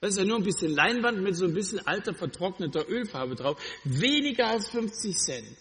Das 0.00 0.12
ist 0.12 0.18
ja 0.20 0.24
nur 0.24 0.38
ein 0.38 0.44
bisschen 0.44 0.72
Leinwand 0.72 1.20
mit 1.20 1.36
so 1.36 1.44
ein 1.44 1.52
bisschen 1.52 1.86
alter 1.86 2.14
vertrockneter 2.14 2.88
Ölfarbe 2.88 3.34
drauf. 3.34 3.60
Weniger 3.84 4.46
als 4.46 4.70
50 4.70 5.18
Cent. 5.18 5.56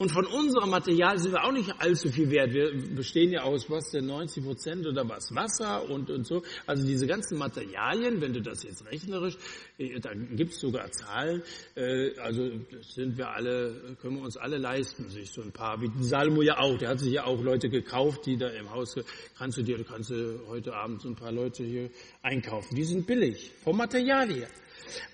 Und 0.00 0.12
von 0.12 0.26
unserem 0.26 0.70
Material 0.70 1.18
sind 1.18 1.32
wir 1.32 1.42
auch 1.42 1.50
nicht 1.50 1.74
allzu 1.80 2.08
viel 2.08 2.30
wert. 2.30 2.52
Wir 2.52 2.70
bestehen 2.94 3.32
ja 3.32 3.42
aus, 3.42 3.68
was 3.68 3.90
denn, 3.90 4.06
90 4.06 4.44
Prozent 4.44 4.86
oder 4.86 5.08
was? 5.08 5.34
Wasser 5.34 5.90
und, 5.90 6.08
und 6.08 6.24
so. 6.24 6.44
Also 6.66 6.86
diese 6.86 7.08
ganzen 7.08 7.36
Materialien, 7.36 8.20
wenn 8.20 8.32
du 8.32 8.40
das 8.40 8.62
jetzt 8.62 8.86
rechnerisch, 8.86 9.36
äh, 9.76 9.98
da 9.98 10.12
gibt's 10.14 10.60
sogar 10.60 10.88
Zahlen, 10.92 11.42
äh, 11.74 12.16
also 12.20 12.48
sind 12.80 13.18
wir 13.18 13.28
alle, 13.30 13.96
können 14.00 14.18
wir 14.18 14.22
uns 14.22 14.36
alle 14.36 14.58
leisten, 14.58 15.10
sich 15.10 15.32
so 15.32 15.42
ein 15.42 15.50
paar, 15.50 15.80
wie 15.80 15.90
Salomo 16.04 16.42
ja 16.42 16.58
auch, 16.58 16.78
der 16.78 16.90
hat 16.90 17.00
sich 17.00 17.14
ja 17.14 17.24
auch 17.24 17.42
Leute 17.42 17.68
gekauft, 17.68 18.24
die 18.26 18.36
da 18.36 18.50
im 18.50 18.70
Haus, 18.70 18.94
kannst 19.36 19.58
du 19.58 19.62
dir, 19.62 19.82
kannst 19.82 20.10
du 20.10 20.46
heute 20.46 20.74
Abend 20.74 21.02
so 21.02 21.08
ein 21.08 21.16
paar 21.16 21.32
Leute 21.32 21.64
hier 21.64 21.90
einkaufen. 22.22 22.76
Die 22.76 22.84
sind 22.84 23.04
billig, 23.04 23.50
vom 23.64 23.76
Material 23.76 24.32
her. 24.32 24.48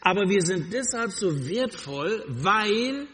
Aber 0.02 0.28
wir 0.28 0.42
sind 0.42 0.74
deshalb 0.74 1.10
so 1.10 1.48
wertvoll, 1.48 2.22
weil 2.28 3.06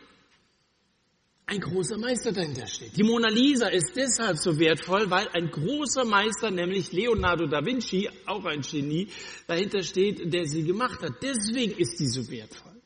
ein 1.50 1.60
großer 1.60 1.98
Meister 1.98 2.30
dahinter 2.30 2.66
steht. 2.66 2.96
Die 2.96 3.02
Mona 3.02 3.28
Lisa 3.28 3.66
ist 3.66 3.96
deshalb 3.96 4.38
so 4.38 4.56
wertvoll, 4.58 5.10
weil 5.10 5.28
ein 5.32 5.50
großer 5.50 6.04
Meister, 6.04 6.50
nämlich 6.52 6.92
Leonardo 6.92 7.46
da 7.46 7.64
Vinci, 7.64 8.08
auch 8.24 8.44
ein 8.44 8.60
Genie, 8.60 9.08
dahinter 9.48 9.82
steht, 9.82 10.32
der 10.32 10.44
sie 10.44 10.62
gemacht 10.62 11.02
hat. 11.02 11.14
Deswegen 11.20 11.72
ist 11.76 11.98
die 11.98 12.06
so 12.06 12.30
wertvoll. 12.30 12.80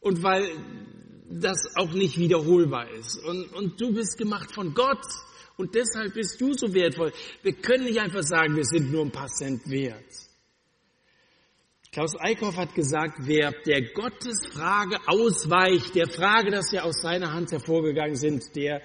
Und 0.00 0.22
weil 0.22 0.48
das 1.28 1.58
auch 1.76 1.92
nicht 1.92 2.18
wiederholbar 2.18 2.90
ist. 2.90 3.18
Und, 3.26 3.52
und 3.52 3.78
du 3.78 3.92
bist 3.92 4.16
gemacht 4.16 4.52
von 4.52 4.72
Gott. 4.72 5.04
Und 5.58 5.74
deshalb 5.74 6.14
bist 6.14 6.40
du 6.40 6.54
so 6.54 6.72
wertvoll. 6.72 7.12
Wir 7.42 7.52
können 7.52 7.84
nicht 7.84 8.00
einfach 8.00 8.22
sagen, 8.22 8.56
wir 8.56 8.64
sind 8.64 8.90
nur 8.90 9.04
ein 9.04 9.12
paar 9.12 9.28
Cent 9.28 9.68
wert. 9.68 10.31
Klaus 11.92 12.18
Eickhoff 12.18 12.56
hat 12.56 12.74
gesagt, 12.74 13.18
wer 13.26 13.52
der 13.66 13.92
Gottesfrage 13.92 14.96
ausweicht, 15.06 15.94
der 15.94 16.08
Frage, 16.08 16.50
dass 16.50 16.72
wir 16.72 16.86
aus 16.86 17.02
seiner 17.02 17.34
Hand 17.34 17.52
hervorgegangen 17.52 18.16
sind, 18.16 18.56
der 18.56 18.80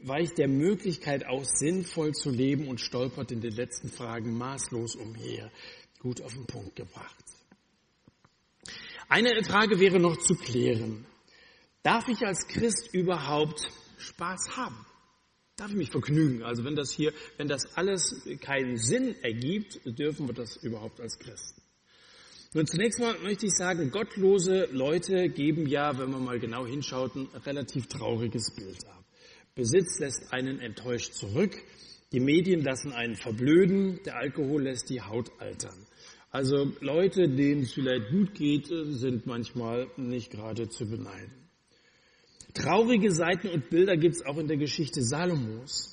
weicht 0.00 0.38
der 0.38 0.46
Möglichkeit 0.46 1.26
aus, 1.26 1.48
sinnvoll 1.58 2.12
zu 2.12 2.30
leben 2.30 2.68
und 2.68 2.80
stolpert 2.80 3.32
in 3.32 3.40
den 3.40 3.50
letzten 3.50 3.88
Fragen 3.88 4.38
maßlos 4.38 4.94
umher. 4.94 5.50
Gut 5.98 6.22
auf 6.22 6.32
den 6.32 6.46
Punkt 6.46 6.76
gebracht. 6.76 7.24
Eine 9.08 9.42
Frage 9.42 9.80
wäre 9.80 9.98
noch 9.98 10.16
zu 10.18 10.36
klären. 10.36 11.06
Darf 11.82 12.06
ich 12.06 12.24
als 12.24 12.46
Christ 12.46 12.94
überhaupt 12.94 13.66
Spaß 13.98 14.56
haben? 14.56 14.86
Darf 15.56 15.70
ich 15.70 15.76
mich 15.76 15.90
vergnügen? 15.90 16.44
Also 16.44 16.62
wenn 16.62 16.76
das 16.76 16.92
hier, 16.92 17.12
wenn 17.36 17.48
das 17.48 17.76
alles 17.76 18.28
keinen 18.40 18.76
Sinn 18.76 19.16
ergibt, 19.22 19.80
dürfen 19.98 20.28
wir 20.28 20.34
das 20.34 20.56
überhaupt 20.56 21.00
als 21.00 21.18
Christen? 21.18 21.63
Nun, 22.56 22.68
zunächst 22.68 23.00
mal 23.00 23.18
möchte 23.18 23.46
ich 23.46 23.52
sagen, 23.56 23.90
gottlose 23.90 24.68
Leute 24.70 25.28
geben 25.28 25.66
ja, 25.66 25.98
wenn 25.98 26.12
man 26.12 26.22
mal 26.22 26.38
genau 26.38 26.64
hinschaut, 26.64 27.16
ein 27.16 27.26
relativ 27.44 27.88
trauriges 27.88 28.54
Bild 28.54 28.86
ab. 28.86 29.04
Besitz 29.56 29.98
lässt 29.98 30.32
einen 30.32 30.60
enttäuscht 30.60 31.14
zurück, 31.14 31.50
die 32.12 32.20
Medien 32.20 32.62
lassen 32.62 32.92
einen 32.92 33.16
verblöden, 33.16 33.98
der 34.04 34.18
Alkohol 34.18 34.62
lässt 34.62 34.88
die 34.88 35.00
Haut 35.00 35.32
altern. 35.40 35.74
Also 36.30 36.70
Leute, 36.78 37.28
denen 37.28 37.62
es 37.62 37.72
vielleicht 37.72 38.10
gut 38.10 38.34
geht, 38.34 38.68
sind 38.68 39.26
manchmal 39.26 39.88
nicht 39.96 40.30
gerade 40.30 40.68
zu 40.68 40.88
beneiden. 40.88 41.32
Traurige 42.54 43.10
Seiten 43.10 43.48
und 43.48 43.68
Bilder 43.68 43.96
gibt 43.96 44.14
es 44.14 44.24
auch 44.24 44.38
in 44.38 44.46
der 44.46 44.58
Geschichte 44.58 45.02
Salomos. 45.02 45.90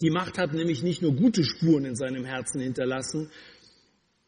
Die 0.00 0.10
Macht 0.10 0.38
hat 0.38 0.54
nämlich 0.54 0.82
nicht 0.82 1.02
nur 1.02 1.14
gute 1.14 1.44
Spuren 1.44 1.84
in 1.84 1.96
seinem 1.96 2.24
Herzen 2.24 2.60
hinterlassen, 2.60 3.30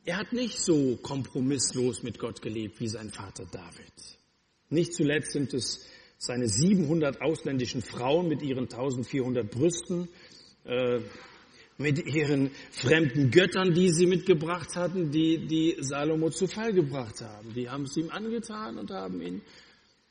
er 0.09 0.17
hat 0.17 0.33
nicht 0.33 0.59
so 0.59 0.97
kompromisslos 0.97 2.03
mit 2.03 2.19
Gott 2.19 2.41
gelebt 2.41 2.81
wie 2.81 2.89
sein 2.89 3.11
Vater 3.11 3.45
David. 3.45 3.93
Nicht 4.71 4.95
zuletzt 4.95 5.33
sind 5.33 5.53
es 5.53 5.85
seine 6.17 6.49
700 6.49 7.21
ausländischen 7.21 7.83
Frauen 7.83 8.27
mit 8.27 8.41
ihren 8.41 8.65
1400 8.71 9.51
Brüsten, 9.51 10.09
äh, 10.65 11.01
mit 11.77 12.07
ihren 12.07 12.53
fremden 12.71 13.31
Göttern, 13.31 13.75
die 13.75 13.91
sie 13.91 14.07
mitgebracht 14.07 14.77
hatten, 14.77 15.11
die, 15.11 15.47
die 15.47 15.77
Salomo 15.81 16.31
zu 16.31 16.47
Fall 16.47 16.73
gebracht 16.73 17.21
haben. 17.21 17.53
Die 17.53 17.69
haben 17.69 17.83
es 17.83 17.95
ihm 17.99 18.09
angetan 18.09 18.79
und 18.79 18.91
haben 18.91 19.21
ihn 19.21 19.43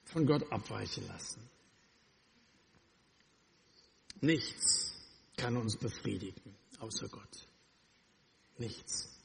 von 0.04 0.28
Gott 0.28 0.44
abweichen 0.52 1.08
lassen. 1.08 1.42
Nichts 4.22 4.94
kann 5.38 5.58
uns 5.58 5.76
befriedigen, 5.76 6.56
außer 6.78 7.10
Gott. 7.10 7.48
Nichts. 8.60 9.17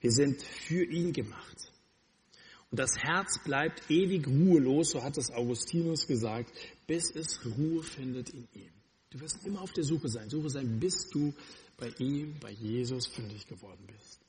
Wir 0.00 0.10
sind 0.10 0.42
für 0.42 0.84
ihn 0.84 1.12
gemacht. 1.12 1.72
Und 2.70 2.78
das 2.78 2.98
Herz 2.98 3.42
bleibt 3.44 3.90
ewig 3.90 4.26
ruhelos, 4.26 4.90
so 4.90 5.02
hat 5.02 5.16
es 5.16 5.30
Augustinus 5.30 6.06
gesagt, 6.06 6.52
bis 6.86 7.14
es 7.14 7.40
Ruhe 7.44 7.82
findet 7.82 8.30
in 8.30 8.46
ihm. 8.52 8.72
Du 9.10 9.20
wirst 9.20 9.44
immer 9.46 9.62
auf 9.62 9.72
der 9.72 9.84
Suche 9.84 10.08
sein, 10.08 10.28
Suche 10.28 10.50
sein, 10.50 10.78
bis 10.78 11.08
du 11.08 11.32
bei 11.78 11.88
ihm, 11.98 12.38
bei 12.40 12.50
Jesus 12.50 13.06
fündig 13.06 13.46
geworden 13.46 13.86
bist. 13.86 14.20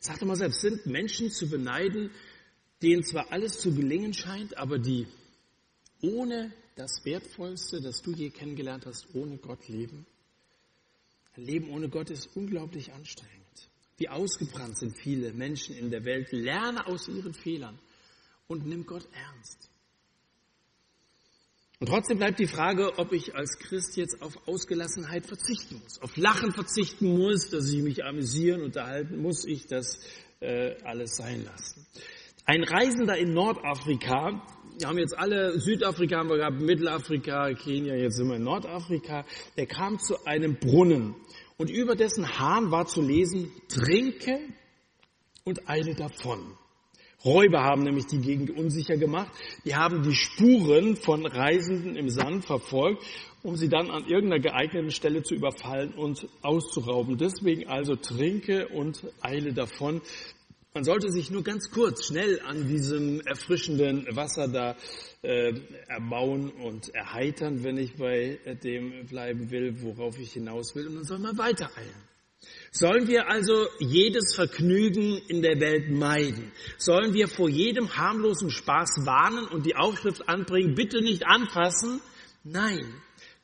Sag 0.00 0.18
doch 0.18 0.26
mal 0.26 0.36
selbst, 0.36 0.60
sind 0.60 0.86
Menschen 0.86 1.30
zu 1.30 1.48
beneiden, 1.48 2.10
denen 2.82 3.04
zwar 3.04 3.30
alles 3.30 3.60
zu 3.60 3.72
gelingen 3.72 4.12
scheint, 4.12 4.56
aber 4.56 4.78
die 4.78 5.06
ohne 6.00 6.52
das 6.74 7.04
Wertvollste, 7.04 7.80
das 7.80 8.02
du 8.02 8.12
je 8.12 8.30
kennengelernt 8.30 8.86
hast, 8.86 9.06
ohne 9.14 9.36
Gott 9.38 9.68
leben? 9.68 10.04
Ein 11.34 11.44
Leben 11.44 11.70
ohne 11.70 11.88
Gott 11.88 12.10
ist 12.10 12.28
unglaublich 12.34 12.92
anstrengend. 12.92 13.41
Wie 14.02 14.08
ausgebrannt 14.08 14.76
sind 14.76 14.98
viele 14.98 15.32
Menschen 15.32 15.76
in 15.76 15.92
der 15.92 16.04
Welt. 16.04 16.32
Lerne 16.32 16.88
aus 16.88 17.06
ihren 17.06 17.32
Fehlern 17.32 17.78
und 18.48 18.66
nimm 18.66 18.84
Gott 18.84 19.06
ernst. 19.12 19.70
Und 21.78 21.86
trotzdem 21.86 22.18
bleibt 22.18 22.40
die 22.40 22.48
Frage, 22.48 22.98
ob 22.98 23.12
ich 23.12 23.36
als 23.36 23.56
Christ 23.60 23.96
jetzt 23.96 24.20
auf 24.20 24.48
Ausgelassenheit 24.48 25.24
verzichten 25.24 25.80
muss, 25.80 26.02
auf 26.02 26.16
Lachen 26.16 26.50
verzichten 26.50 27.16
muss, 27.16 27.48
dass 27.48 27.72
ich 27.72 27.80
mich 27.80 28.04
amüsieren, 28.04 28.62
unterhalten, 28.62 29.22
muss 29.22 29.44
ich 29.44 29.68
das 29.68 30.00
äh, 30.40 30.74
alles 30.82 31.14
sein 31.14 31.44
lassen. 31.44 31.86
Ein 32.44 32.64
Reisender 32.64 33.16
in 33.16 33.32
Nordafrika, 33.32 34.42
wir 34.80 34.88
haben 34.88 34.98
jetzt 34.98 35.16
alle, 35.16 35.60
Südafrika 35.60 36.18
haben 36.18 36.28
wir 36.28 36.38
gehabt, 36.38 36.60
Mittelafrika, 36.60 37.54
Kenia, 37.54 37.94
jetzt 37.94 38.16
sind 38.16 38.26
wir 38.26 38.34
in 38.34 38.42
Nordafrika, 38.42 39.24
der 39.56 39.66
kam 39.66 40.00
zu 40.00 40.24
einem 40.24 40.56
Brunnen 40.56 41.14
und 41.58 41.70
über 41.70 41.94
dessen 41.94 42.38
Hahn 42.38 42.70
war 42.70 42.86
zu 42.86 43.02
lesen, 43.02 43.52
trinke 43.68 44.38
und 45.44 45.68
eile 45.68 45.94
davon. 45.94 46.56
Räuber 47.24 47.62
haben 47.62 47.84
nämlich 47.84 48.06
die 48.06 48.20
Gegend 48.20 48.50
unsicher 48.50 48.96
gemacht. 48.96 49.30
Die 49.64 49.76
haben 49.76 50.02
die 50.02 50.14
Spuren 50.14 50.96
von 50.96 51.24
Reisenden 51.24 51.94
im 51.94 52.08
Sand 52.08 52.44
verfolgt, 52.44 53.04
um 53.44 53.56
sie 53.56 53.68
dann 53.68 53.90
an 53.90 54.06
irgendeiner 54.06 54.42
geeigneten 54.42 54.90
Stelle 54.90 55.22
zu 55.22 55.34
überfallen 55.34 55.94
und 55.94 56.26
auszurauben. 56.42 57.18
Deswegen 57.18 57.68
also 57.68 57.94
trinke 57.94 58.68
und 58.68 59.04
eile 59.20 59.52
davon. 59.52 60.00
Man 60.74 60.84
sollte 60.84 61.10
sich 61.10 61.30
nur 61.30 61.44
ganz 61.44 61.70
kurz, 61.70 62.06
schnell 62.06 62.40
an 62.46 62.66
diesem 62.66 63.20
erfrischenden 63.20 64.06
Wasser 64.16 64.48
da 64.48 64.74
äh, 65.20 65.52
erbauen 65.86 66.50
und 66.50 66.94
erheitern, 66.94 67.62
wenn 67.62 67.76
ich 67.76 67.96
bei 67.96 68.38
dem 68.64 69.04
bleiben 69.04 69.50
will, 69.50 69.82
worauf 69.82 70.18
ich 70.18 70.32
hinaus 70.32 70.74
will. 70.74 70.86
Und 70.86 70.94
dann 70.94 71.04
soll 71.04 71.18
man 71.18 71.36
weitereilen. 71.36 71.94
Sollen 72.70 73.06
wir 73.06 73.28
also 73.28 73.66
jedes 73.80 74.34
Vergnügen 74.34 75.18
in 75.28 75.42
der 75.42 75.60
Welt 75.60 75.90
meiden? 75.90 76.50
Sollen 76.78 77.12
wir 77.12 77.28
vor 77.28 77.50
jedem 77.50 77.94
harmlosen 77.94 78.50
Spaß 78.50 79.04
warnen 79.04 79.46
und 79.48 79.66
die 79.66 79.76
Aufschrift 79.76 80.26
anbringen, 80.26 80.74
bitte 80.74 81.02
nicht 81.02 81.26
anfassen? 81.26 82.00
Nein. 82.44 82.86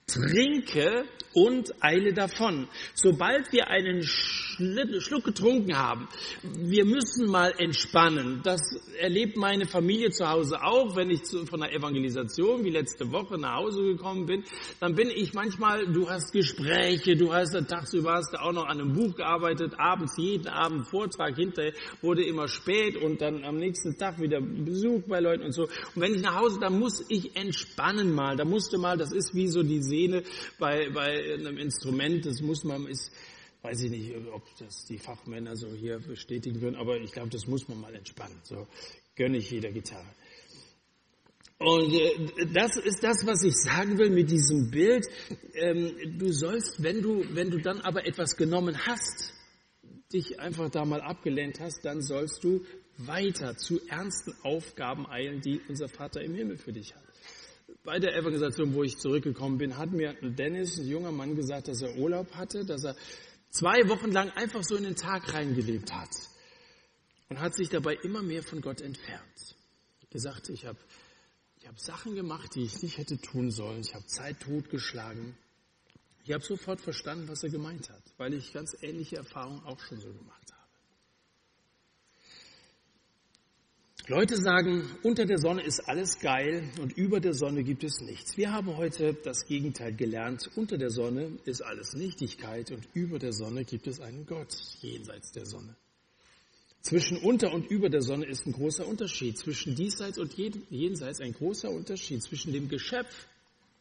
trinke 0.06 1.04
und 1.34 1.72
eile 1.82 2.12
davon. 2.12 2.68
Sobald 2.94 3.52
wir 3.52 3.68
einen 3.68 4.02
Schluck 4.02 5.24
getrunken 5.24 5.76
haben, 5.76 6.08
wir 6.42 6.84
müssen 6.84 7.30
mal 7.30 7.52
entspannen. 7.58 8.40
Das 8.42 8.60
erlebt 8.98 9.36
meine 9.36 9.66
Familie 9.66 10.10
zu 10.10 10.28
Hause 10.28 10.62
auch, 10.62 10.96
wenn 10.96 11.10
ich 11.10 11.20
von 11.48 11.60
der 11.60 11.72
Evangelisation 11.72 12.64
wie 12.64 12.70
letzte 12.70 13.10
Woche 13.12 13.38
nach 13.38 13.56
Hause 13.56 13.82
gekommen 13.82 14.26
bin, 14.26 14.44
dann 14.80 14.94
bin 14.94 15.10
ich 15.10 15.34
manchmal, 15.34 15.86
du 15.86 16.08
hast 16.08 16.32
Gespräche, 16.32 17.16
du 17.16 17.32
hast 17.32 17.52
tagsüber 17.68 18.14
hast 18.14 18.32
du 18.32 18.40
auch 18.40 18.52
noch 18.52 18.66
an 18.66 18.80
einem 18.80 18.92
Buch 18.94 19.14
gearbeitet, 19.16 19.74
abends 19.78 20.16
jeden 20.16 20.48
Abend 20.48 20.88
Vortrag, 20.88 21.36
hinterher 21.36 21.72
wurde 22.02 22.24
immer 22.24 22.48
spät 22.48 22.96
und 22.96 23.20
dann 23.20 23.44
am 23.44 23.56
nächsten 23.56 23.96
Tag 23.96 24.20
wieder 24.20 24.40
Besuch 24.40 25.02
bei 25.06 25.20
Leuten 25.20 25.44
und 25.44 25.52
so. 25.52 25.62
Und 25.62 25.70
wenn 25.96 26.14
ich 26.14 26.22
nach 26.22 26.40
Hause, 26.40 26.58
dann 26.60 26.78
muss 26.78 27.04
ich 27.08 27.36
entspannen 27.36 28.12
mal, 28.12 28.36
da 28.36 28.44
musste 28.44 28.78
mal, 28.78 28.96
das 28.96 29.12
ist 29.12 29.34
wie 29.34 29.48
so 29.48 29.62
die 29.62 29.82
Sehne 29.82 30.22
bei, 30.58 30.90
bei 30.90 31.17
einem 31.18 31.58
Instrument, 31.58 32.24
das 32.26 32.40
muss 32.40 32.64
man, 32.64 32.86
ist, 32.86 33.10
weiß 33.62 33.82
ich 33.82 33.90
nicht, 33.90 34.14
ob 34.32 34.42
das 34.58 34.84
die 34.86 34.98
Fachmänner 34.98 35.56
so 35.56 35.72
hier 35.72 35.98
bestätigen 35.98 36.60
würden, 36.60 36.76
aber 36.76 36.98
ich 36.98 37.12
glaube, 37.12 37.30
das 37.30 37.46
muss 37.46 37.68
man 37.68 37.80
mal 37.80 37.94
entspannen. 37.94 38.38
So 38.42 38.66
gönne 39.16 39.38
ich 39.38 39.50
jeder 39.50 39.70
Gitarre. 39.70 40.06
Und 41.58 41.92
äh, 41.92 42.46
das 42.52 42.76
ist 42.76 43.02
das, 43.02 43.26
was 43.26 43.42
ich 43.42 43.54
sagen 43.56 43.98
will 43.98 44.10
mit 44.10 44.30
diesem 44.30 44.70
Bild. 44.70 45.06
Ähm, 45.54 46.18
du 46.18 46.32
sollst, 46.32 46.82
wenn 46.82 47.02
du, 47.02 47.24
wenn 47.34 47.50
du 47.50 47.58
dann 47.58 47.80
aber 47.80 48.06
etwas 48.06 48.36
genommen 48.36 48.86
hast, 48.86 49.34
dich 50.12 50.38
einfach 50.38 50.70
da 50.70 50.84
mal 50.84 51.00
abgelehnt 51.00 51.58
hast, 51.60 51.84
dann 51.84 52.00
sollst 52.00 52.44
du 52.44 52.64
weiter 52.96 53.56
zu 53.56 53.80
ernsten 53.88 54.34
Aufgaben 54.42 55.06
eilen, 55.06 55.40
die 55.40 55.60
unser 55.68 55.88
Vater 55.88 56.22
im 56.22 56.34
Himmel 56.34 56.56
für 56.56 56.72
dich 56.72 56.94
hat. 56.94 57.07
Bei 57.84 57.98
der 57.98 58.16
Evangelisation, 58.16 58.74
wo 58.74 58.82
ich 58.82 58.98
zurückgekommen 58.98 59.58
bin, 59.58 59.76
hat 59.76 59.90
mir 59.92 60.14
Dennis, 60.22 60.78
ein 60.78 60.88
junger 60.88 61.12
Mann, 61.12 61.34
gesagt, 61.36 61.68
dass 61.68 61.82
er 61.82 61.96
Urlaub 61.96 62.34
hatte, 62.34 62.64
dass 62.64 62.84
er 62.84 62.96
zwei 63.50 63.88
Wochen 63.88 64.10
lang 64.10 64.30
einfach 64.30 64.62
so 64.62 64.76
in 64.76 64.84
den 64.84 64.96
Tag 64.96 65.32
reingelebt 65.32 65.92
hat 65.92 66.10
und 67.28 67.40
hat 67.40 67.54
sich 67.54 67.68
dabei 67.68 67.94
immer 68.02 68.22
mehr 68.22 68.42
von 68.42 68.60
Gott 68.60 68.80
entfernt. 68.80 69.56
Gesagt, 70.10 70.48
ich 70.48 70.64
habe 70.64 70.78
ich 71.60 71.66
hab 71.66 71.78
Sachen 71.78 72.14
gemacht, 72.14 72.54
die 72.54 72.62
ich 72.62 72.82
nicht 72.82 72.96
hätte 72.96 73.18
tun 73.20 73.50
sollen. 73.50 73.80
Ich 73.80 73.94
habe 73.94 74.06
Zeit 74.06 74.40
totgeschlagen. 74.40 75.36
Ich 76.24 76.32
habe 76.32 76.42
sofort 76.44 76.80
verstanden, 76.80 77.28
was 77.28 77.42
er 77.42 77.50
gemeint 77.50 77.90
hat, 77.90 78.02
weil 78.16 78.32
ich 78.32 78.52
ganz 78.52 78.76
ähnliche 78.80 79.16
Erfahrungen 79.16 79.62
auch 79.64 79.80
schon 79.80 80.00
so 80.00 80.12
gemacht 80.12 80.52
habe. 80.52 80.57
Leute 84.10 84.38
sagen, 84.38 84.88
unter 85.02 85.26
der 85.26 85.36
Sonne 85.36 85.60
ist 85.60 85.80
alles 85.80 86.18
geil 86.18 86.70
und 86.80 86.96
über 86.96 87.20
der 87.20 87.34
Sonne 87.34 87.62
gibt 87.62 87.84
es 87.84 88.00
nichts. 88.00 88.38
Wir 88.38 88.50
haben 88.50 88.74
heute 88.78 89.12
das 89.12 89.44
Gegenteil 89.44 89.94
gelernt. 89.94 90.48
Unter 90.56 90.78
der 90.78 90.88
Sonne 90.88 91.32
ist 91.44 91.60
alles 91.60 91.92
Nichtigkeit 91.92 92.70
und 92.70 92.88
über 92.94 93.18
der 93.18 93.34
Sonne 93.34 93.66
gibt 93.66 93.86
es 93.86 94.00
einen 94.00 94.24
Gott 94.24 94.56
jenseits 94.80 95.32
der 95.32 95.44
Sonne. 95.44 95.76
Zwischen 96.80 97.18
unter 97.18 97.52
und 97.52 97.70
über 97.70 97.90
der 97.90 98.00
Sonne 98.00 98.24
ist 98.24 98.46
ein 98.46 98.52
großer 98.52 98.88
Unterschied. 98.88 99.36
Zwischen 99.36 99.74
diesseits 99.74 100.16
und 100.16 100.32
jenseits 100.38 101.20
ein 101.20 101.34
großer 101.34 101.70
Unterschied. 101.70 102.22
Zwischen 102.22 102.54
dem 102.54 102.70
Geschöpf, 102.70 103.26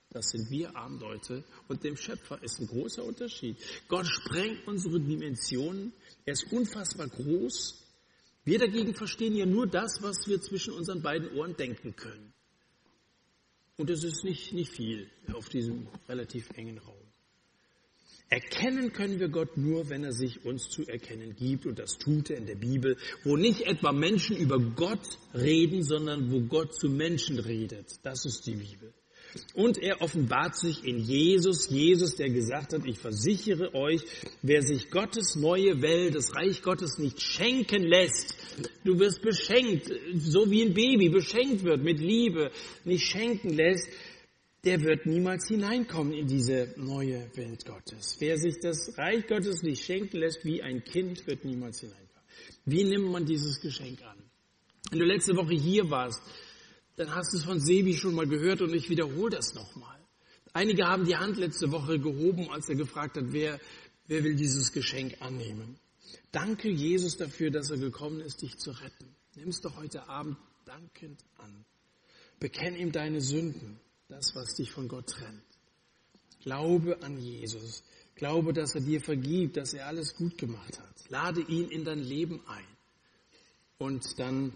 das 0.10 0.28
sind 0.32 0.52
wir 0.52 0.76
armen 0.76 1.00
Leute, 1.00 1.46
und 1.70 1.86
dem 1.86 1.96
Schöpfer 1.96 2.44
ist 2.44 2.60
ein 2.60 2.68
großer 2.68 3.06
Unterschied. 3.06 3.56
Gott 3.88 4.06
sprengt 4.06 4.68
unsere 4.68 5.00
Dimensionen. 5.00 5.94
Er 6.26 6.34
ist 6.34 6.52
unfassbar 6.52 7.08
groß 7.08 7.87
wir 8.48 8.60
dagegen 8.60 8.96
verstehen 8.96 9.36
ja 9.36 9.46
nur 9.46 9.68
das, 9.68 10.02
was 10.02 10.26
wir 10.26 10.40
zwischen 10.40 10.74
unseren 10.74 11.02
beiden 11.02 11.38
Ohren 11.38 11.58
denken 11.58 11.98
können. 11.98 12.34
Und 13.76 13.90
es 13.90 14.06
ist 14.06 14.24
nicht, 14.24 14.54
nicht 14.54 14.72
viel 14.72 15.10
auf 15.34 15.50
diesem 15.50 15.90
relativ 16.08 16.50
engen 16.52 16.78
Raum. 16.78 16.96
Erkennen 18.30 18.94
können 18.94 19.20
wir 19.20 19.28
Gott 19.28 19.58
nur, 19.58 19.90
wenn 19.90 20.06
er 20.06 20.14
sich 20.14 20.46
uns 20.46 20.70
zu 20.70 20.88
erkennen 20.88 21.36
gibt. 21.36 21.66
Und 21.66 21.78
das 21.78 21.98
tut 21.98 22.30
er 22.30 22.38
in 22.38 22.46
der 22.46 22.56
Bibel, 22.56 22.96
wo 23.26 23.36
nicht 23.36 23.64
etwa 23.64 23.92
Menschen 23.92 24.38
über 24.38 24.60
Gott 24.60 25.20
reden, 25.34 25.84
sondern 25.84 26.32
wo 26.32 26.40
Gott 26.40 26.74
zu 26.74 26.88
Menschen 26.88 27.40
redet. 27.40 28.00
Das 28.04 28.26
ist 28.26 28.48
die 28.48 28.56
Bibel. 28.56 28.94
Und 29.54 29.78
er 29.78 30.02
offenbart 30.02 30.58
sich 30.58 30.84
in 30.84 31.00
Jesus, 31.00 31.70
Jesus, 31.70 32.16
der 32.16 32.30
gesagt 32.30 32.74
hat, 32.74 32.86
ich 32.86 32.98
versichere 32.98 33.74
euch, 33.74 34.02
wer 34.42 34.62
sich 34.62 34.90
Gottes 34.90 35.36
neue 35.36 35.82
Welt, 35.82 36.16
das 36.16 36.36
Reich 36.36 36.62
Gottes 36.62 36.98
nicht 36.98 37.22
schenken 37.22 37.84
lässt, 37.84 38.36
du 38.84 38.98
wirst 39.00 39.22
beschenkt, 39.22 39.92
so 40.16 40.50
wie 40.50 40.64
ein 40.64 40.74
Baby 40.74 41.10
beschenkt 41.10 41.64
wird 41.64 41.84
mit 41.84 42.00
Liebe, 42.00 42.52
nicht 42.86 43.06
schenken 43.06 43.50
lässt, 43.50 43.88
der 44.64 44.82
wird 44.82 45.06
niemals 45.06 45.48
hineinkommen 45.48 46.14
in 46.14 46.28
diese 46.28 46.74
neue 46.78 47.30
Welt 47.36 47.66
Gottes. 47.66 48.18
Wer 48.20 48.38
sich 48.38 48.60
das 48.60 48.98
Reich 48.98 49.28
Gottes 49.28 49.62
nicht 49.62 49.84
schenken 49.84 50.18
lässt 50.18 50.44
wie 50.44 50.62
ein 50.62 50.84
Kind, 50.84 51.26
wird 51.28 51.46
niemals 51.46 51.80
hineinkommen. 51.80 52.08
Wie 52.66 52.84
nimmt 52.84 53.12
man 53.12 53.26
dieses 53.26 53.62
Geschenk 53.62 54.02
an? 54.04 54.18
Wenn 54.90 55.00
du 55.00 55.06
letzte 55.06 55.36
Woche 55.36 55.54
hier 55.54 55.90
warst, 55.90 56.22
dann 56.98 57.14
hast 57.14 57.32
du 57.32 57.38
es 57.38 57.46
von 57.46 57.60
Sebi 57.60 57.94
schon 57.94 58.16
mal 58.16 58.28
gehört 58.28 58.62
und 58.62 58.74
ich 58.74 58.90
wiederhole 58.90 59.30
das 59.30 59.54
nochmal. 59.54 59.98
Einige 60.52 60.88
haben 60.88 61.06
die 61.06 61.16
Hand 61.16 61.38
letzte 61.38 61.72
Woche 61.72 62.00
gehoben, 62.00 62.50
als 62.50 62.68
er 62.68 62.76
gefragt 62.76 63.18
hat, 63.18 63.26
wer, 63.32 63.60
wer 64.08 64.24
will 64.24 64.36
dieses 64.36 64.72
Geschenk 64.72 65.22
annehmen. 65.22 65.78
Danke 66.32 66.70
Jesus 66.70 67.16
dafür, 67.16 67.52
dass 67.52 67.70
er 67.70 67.78
gekommen 67.78 68.20
ist, 68.20 68.42
dich 68.42 68.58
zu 68.58 68.72
retten. 68.72 69.16
Nimm 69.36 69.50
es 69.50 69.62
doch 69.62 69.78
heute 69.78 70.10
Abend 70.10 70.38
dankend 70.66 71.24
an. 71.38 71.66
Bekenn 72.40 72.76
ihm 72.76 72.92
deine 72.92 73.22
Sünden, 73.22 73.80
das, 74.10 74.36
was 74.36 74.56
dich 74.56 74.72
von 74.72 74.88
Gott 74.88 75.08
trennt. 75.08 75.44
Glaube 76.42 77.02
an 77.04 77.20
Jesus. 77.20 77.84
Glaube, 78.16 78.54
dass 78.54 78.74
er 78.74 78.82
dir 78.82 79.02
vergibt, 79.02 79.58
dass 79.58 79.76
er 79.76 79.86
alles 79.86 80.16
gut 80.16 80.40
gemacht 80.40 80.80
hat. 80.80 81.10
Lade 81.10 81.42
ihn 81.42 81.70
in 81.70 81.86
dein 81.86 82.00
Leben 82.00 82.42
ein. 82.48 82.66
Und 83.78 84.18
dann 84.18 84.54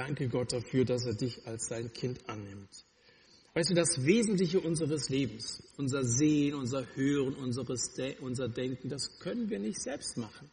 Danke 0.00 0.30
Gott 0.30 0.54
dafür, 0.54 0.86
dass 0.86 1.04
er 1.04 1.12
dich 1.12 1.46
als 1.46 1.66
sein 1.66 1.92
Kind 1.92 2.26
annimmt. 2.26 2.86
Weißt 3.52 3.68
du, 3.68 3.74
das 3.74 4.06
Wesentliche 4.06 4.58
unseres 4.58 5.10
Lebens, 5.10 5.62
unser 5.76 6.04
Sehen, 6.04 6.54
unser 6.54 6.86
Hören, 6.96 7.34
unseres 7.34 7.92
De 7.92 8.16
unser 8.20 8.48
Denken, 8.48 8.88
das 8.88 9.18
können 9.18 9.50
wir 9.50 9.58
nicht 9.58 9.78
selbst 9.78 10.16
machen. 10.16 10.50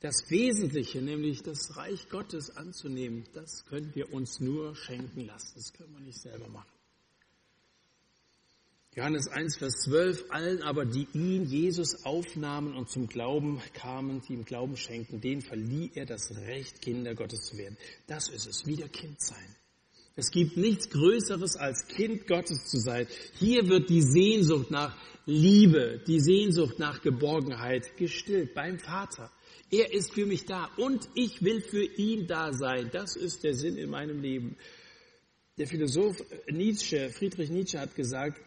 Das 0.00 0.28
Wesentliche, 0.28 1.00
nämlich 1.00 1.42
das 1.42 1.74
Reich 1.78 2.10
Gottes 2.10 2.54
anzunehmen, 2.54 3.24
das 3.32 3.64
können 3.64 3.94
wir 3.94 4.12
uns 4.12 4.40
nur 4.40 4.76
schenken 4.76 5.24
lassen. 5.24 5.54
Das 5.54 5.72
können 5.72 5.94
wir 5.94 6.04
nicht 6.04 6.20
selber 6.20 6.48
machen. 6.48 6.77
Johannes 8.98 9.28
1, 9.28 9.58
Vers 9.58 9.74
12, 9.84 10.24
allen 10.30 10.60
aber, 10.64 10.84
die 10.84 11.06
ihn, 11.12 11.44
Jesus, 11.44 12.04
aufnahmen 12.04 12.74
und 12.74 12.90
zum 12.90 13.06
Glauben 13.06 13.62
kamen, 13.72 14.22
die 14.22 14.32
ihm 14.32 14.44
Glauben 14.44 14.76
schenken, 14.76 15.20
denen 15.20 15.40
verlieh 15.40 15.92
er 15.94 16.04
das 16.04 16.36
Recht, 16.36 16.82
Kinder 16.82 17.14
Gottes 17.14 17.42
zu 17.42 17.56
werden. 17.56 17.76
Das 18.08 18.28
ist 18.28 18.48
es, 18.48 18.66
wieder 18.66 18.88
Kind 18.88 19.20
sein. 19.20 19.54
Es 20.16 20.32
gibt 20.32 20.56
nichts 20.56 20.90
Größeres 20.90 21.54
als 21.54 21.86
Kind 21.86 22.26
Gottes 22.26 22.64
zu 22.64 22.78
sein. 22.78 23.06
Hier 23.34 23.68
wird 23.68 23.88
die 23.88 24.02
Sehnsucht 24.02 24.72
nach 24.72 24.96
Liebe, 25.26 26.02
die 26.04 26.18
Sehnsucht 26.18 26.80
nach 26.80 27.00
Geborgenheit 27.00 27.96
gestillt 27.98 28.52
beim 28.52 28.80
Vater. 28.80 29.30
Er 29.70 29.94
ist 29.94 30.12
für 30.12 30.26
mich 30.26 30.44
da 30.44 30.70
und 30.76 31.08
ich 31.14 31.40
will 31.40 31.60
für 31.60 31.84
ihn 31.84 32.26
da 32.26 32.52
sein. 32.52 32.90
Das 32.92 33.14
ist 33.14 33.44
der 33.44 33.54
Sinn 33.54 33.76
in 33.76 33.90
meinem 33.90 34.20
Leben. 34.20 34.56
Der 35.56 35.68
Philosoph 35.68 36.20
Nietzsche, 36.50 37.10
Friedrich 37.10 37.50
Nietzsche 37.50 37.78
hat 37.78 37.94
gesagt, 37.94 38.40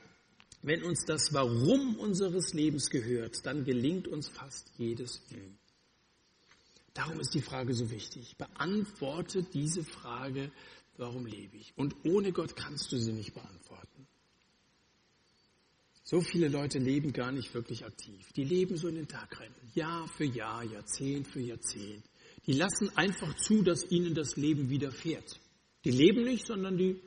wenn 0.61 0.83
uns 0.83 1.05
das 1.05 1.33
Warum 1.33 1.95
unseres 1.95 2.53
Lebens 2.53 2.89
gehört, 2.89 3.45
dann 3.45 3.63
gelingt 3.63 4.07
uns 4.07 4.29
fast 4.29 4.71
jedes 4.77 5.21
Wie. 5.29 5.57
Darum 6.93 7.19
ist 7.19 7.33
die 7.33 7.41
Frage 7.41 7.73
so 7.73 7.89
wichtig. 7.89 8.35
Beantworte 8.37 9.43
diese 9.43 9.83
Frage, 9.83 10.51
warum 10.97 11.25
lebe 11.25 11.57
ich? 11.57 11.73
Und 11.77 11.95
ohne 12.05 12.31
Gott 12.31 12.55
kannst 12.55 12.91
du 12.91 12.97
sie 12.97 13.13
nicht 13.13 13.33
beantworten. 13.33 14.07
So 16.03 16.19
viele 16.19 16.49
Leute 16.49 16.79
leben 16.79 17.13
gar 17.13 17.31
nicht 17.31 17.53
wirklich 17.53 17.85
aktiv. 17.85 18.33
Die 18.33 18.43
leben 18.43 18.75
so 18.75 18.89
in 18.89 18.95
den 18.95 19.07
Tag 19.07 19.39
rein. 19.39 19.53
Jahr 19.73 20.07
für 20.09 20.25
Jahr, 20.25 20.63
Jahrzehnt 20.63 21.27
für 21.27 21.39
Jahrzehnt. 21.39 22.03
Die 22.45 22.53
lassen 22.53 22.89
einfach 22.97 23.33
zu, 23.37 23.61
dass 23.61 23.89
ihnen 23.89 24.13
das 24.13 24.35
Leben 24.35 24.69
widerfährt. 24.69 25.39
Die 25.85 25.91
leben 25.91 26.23
nicht, 26.23 26.45
sondern 26.45 26.77
die 26.77 26.99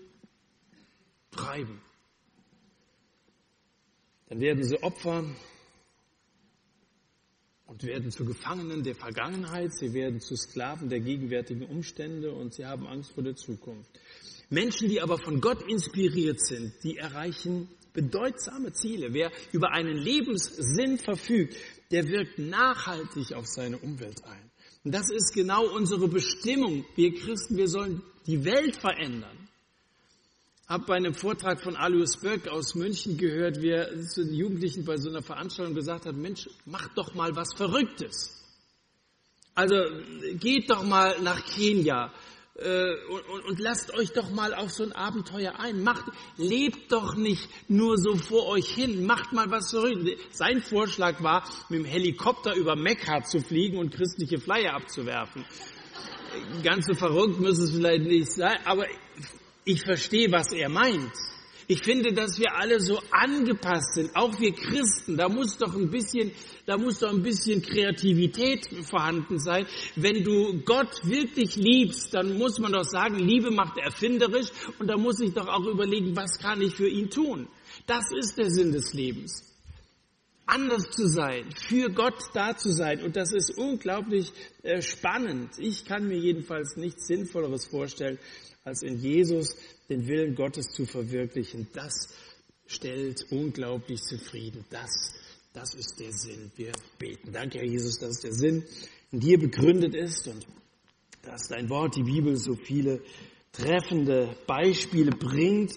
treiben. 1.31 1.83
Dann 4.35 4.41
werden 4.41 4.65
sie 4.65 4.83
Opfer 4.83 5.25
und 7.67 7.85
werden 7.85 8.11
zu 8.11 8.25
Gefangenen 8.25 8.83
der 8.83 8.97
Vergangenheit, 8.97 9.73
sie 9.73 9.95
werden 9.95 10.19
zu 10.19 10.35
Sklaven 10.35 10.89
der 10.89 10.99
gegenwärtigen 10.99 11.63
Umstände 11.63 12.33
und 12.33 12.53
sie 12.53 12.67
haben 12.67 12.85
Angst 12.85 13.13
vor 13.13 13.23
der 13.23 13.37
Zukunft. 13.37 13.89
Menschen, 14.51 14.89
die 14.89 15.01
aber 15.01 15.19
von 15.19 15.41
Gott 15.41 15.63
inspiriert 15.71 16.45
sind, 16.45 16.73
die 16.83 16.97
erreichen 16.97 17.69
bedeutsame 17.93 18.73
Ziele. 18.73 19.15
Wer 19.15 19.31
über 19.53 19.71
einen 19.71 19.99
Lebenssinn 19.99 20.99
verfügt, 20.99 21.55
der 21.93 22.09
wirkt 22.09 22.37
nachhaltig 22.37 23.35
auf 23.35 23.47
seine 23.47 23.79
Umwelt 23.79 24.25
ein. 24.25 24.51
Und 24.83 24.93
das 24.93 25.13
ist 25.13 25.33
genau 25.33 25.65
unsere 25.77 26.09
Bestimmung. 26.09 26.85
Wir 26.97 27.15
Christen, 27.15 27.57
wir 27.57 27.69
sollen 27.69 28.03
die 28.27 28.45
Welt 28.45 28.75
verändern. 28.75 29.44
Habe 30.67 30.85
bei 30.87 30.95
einem 30.95 31.15
Vortrag 31.15 31.61
von 31.61 31.77
Alois 31.77 32.17
Böck 32.21 32.49
aus 32.49 32.75
München 32.75 33.19
gehört, 33.19 33.61
wie 33.61 33.71
er 33.71 34.01
zu 34.03 34.25
den 34.25 34.35
Jugendlichen 34.35 34.85
bei 34.85 34.97
so 34.97 35.11
einer 35.11 35.23
Veranstaltung 35.23 35.75
gesagt 35.75 36.07
hat, 36.07 36.17
Mensch, 36.17 36.49
macht 36.65 36.97
doch 36.97 37.15
mal 37.15 37.37
was 37.37 37.53
Verrücktes. 37.55 38.43
Also 39.55 39.77
geht 40.41 40.71
doch 40.71 40.83
mal 40.83 41.21
nach 41.21 41.45
Kenia 41.45 42.13
äh, 42.57 42.95
und, 43.09 43.45
und, 43.47 43.61
lasst 43.61 43.93
euch 43.95 44.13
doch 44.13 44.31
mal 44.31 44.55
auf 44.55 44.71
so 44.71 44.85
ein 44.85 44.93
Abenteuer 44.93 45.59
ein. 45.59 45.83
Macht, 45.83 46.05
lebt 46.37 46.93
doch 46.93 47.17
nicht 47.17 47.49
nur 47.69 47.99
so 47.99 48.17
vor 48.17 48.47
euch 48.47 48.69
hin. 48.69 49.05
Macht 49.07 49.33
mal 49.33 49.51
was 49.51 49.71
verrückt. 49.71 50.09
Sein 50.31 50.61
Vorschlag 50.61 51.21
war, 51.23 51.49
mit 51.69 51.81
dem 51.81 51.85
Helikopter 51.85 52.55
über 52.55 52.77
Mekka 52.77 53.25
zu 53.25 53.41
fliegen 53.41 53.79
und 53.79 53.93
christliche 53.93 54.39
Flyer 54.39 54.75
abzuwerfen. 54.75 55.45
Ganz 56.63 56.87
so 56.87 56.95
verrückt 56.95 57.41
muss 57.41 57.59
es 57.59 57.73
vielleicht 57.73 58.05
nicht 58.05 58.33
sein, 58.33 58.59
aber 58.65 58.87
ich 59.65 59.83
verstehe, 59.83 60.31
was 60.31 60.53
er 60.53 60.69
meint. 60.69 61.13
Ich 61.67 61.83
finde, 61.83 62.13
dass 62.13 62.39
wir 62.39 62.55
alle 62.55 62.79
so 62.79 63.01
angepasst 63.11 63.95
sind, 63.95 64.15
auch 64.15 64.39
wir 64.39 64.53
Christen. 64.53 65.17
Da 65.17 65.31
muss 65.31 65.57
doch 65.57 65.75
ein 65.75 65.91
bisschen, 65.91 66.33
da 66.67 66.77
muss 66.77 66.99
doch 66.99 67.11
ein 67.11 67.23
bisschen 67.23 67.63
Kreativität 67.63 68.69
vorhanden 68.83 69.39
sein. 69.39 69.67
Wenn 69.97 70.23
du 70.23 70.61
Gott 70.65 70.93
wirklich 71.05 71.57
liebst, 71.57 72.13
dann 72.13 72.37
muss 72.37 72.59
man 72.59 72.73
doch 72.73 72.85
sagen, 72.85 73.19
Liebe 73.19 73.51
macht 73.51 73.79
erfinderisch 73.79 74.49
und 74.79 74.89
da 74.89 74.99
muss 74.99 75.21
ich 75.21 75.33
doch 75.33 75.49
auch 75.49 75.65
überlegen, 75.65 76.15
was 76.15 76.39
kann 76.39 76.61
ich 76.61 76.75
für 76.75 76.89
ihn 76.89 77.09
tun? 77.09 77.49
Das 77.87 78.05
ist 78.15 78.37
der 78.37 78.51
Sinn 78.51 78.73
des 78.73 78.93
Lebens. 78.93 79.54
Anders 80.47 80.91
zu 80.91 81.09
sein, 81.09 81.51
für 81.57 81.89
Gott 81.91 82.23
da 82.35 82.57
zu 82.57 82.71
sein. 82.73 83.03
Und 83.03 83.17
das 83.17 83.33
ist 83.33 83.57
unglaublich 83.57 84.33
äh, 84.63 84.83
spannend. 84.83 85.53
Ich 85.59 85.85
kann 85.85 86.07
mir 86.07 86.19
jedenfalls 86.19 86.77
nichts 86.77 87.07
Sinnvolleres 87.07 87.67
vorstellen, 87.67 88.19
als 88.63 88.83
in 88.83 88.99
Jesus 88.99 89.57
den 89.89 90.07
Willen 90.07 90.35
Gottes 90.35 90.67
zu 90.69 90.85
verwirklichen. 90.85 91.69
Das 91.73 92.15
stellt 92.67 93.25
unglaublich 93.31 94.03
zufrieden. 94.03 94.65
Das, 94.71 95.15
das 95.53 95.75
ist 95.75 95.99
der 95.99 96.13
Sinn. 96.13 96.51
Wir 96.57 96.73
beten. 96.99 97.33
Danke, 97.33 97.59
Herr 97.59 97.69
Jesus, 97.69 97.99
dass 97.99 98.21
der 98.21 98.33
Sinn 98.33 98.65
in 99.13 99.21
dir 99.21 99.39
begründet 99.39 99.95
ist 99.95 100.29
und 100.29 100.47
dass 101.23 101.49
dein 101.49 101.71
Wort, 101.71 101.97
die 101.97 102.03
Bibel, 102.03 102.37
so 102.37 102.55
viele 102.55 103.01
treffende 103.53 104.37
Beispiele 104.47 105.13
bringt, 105.13 105.73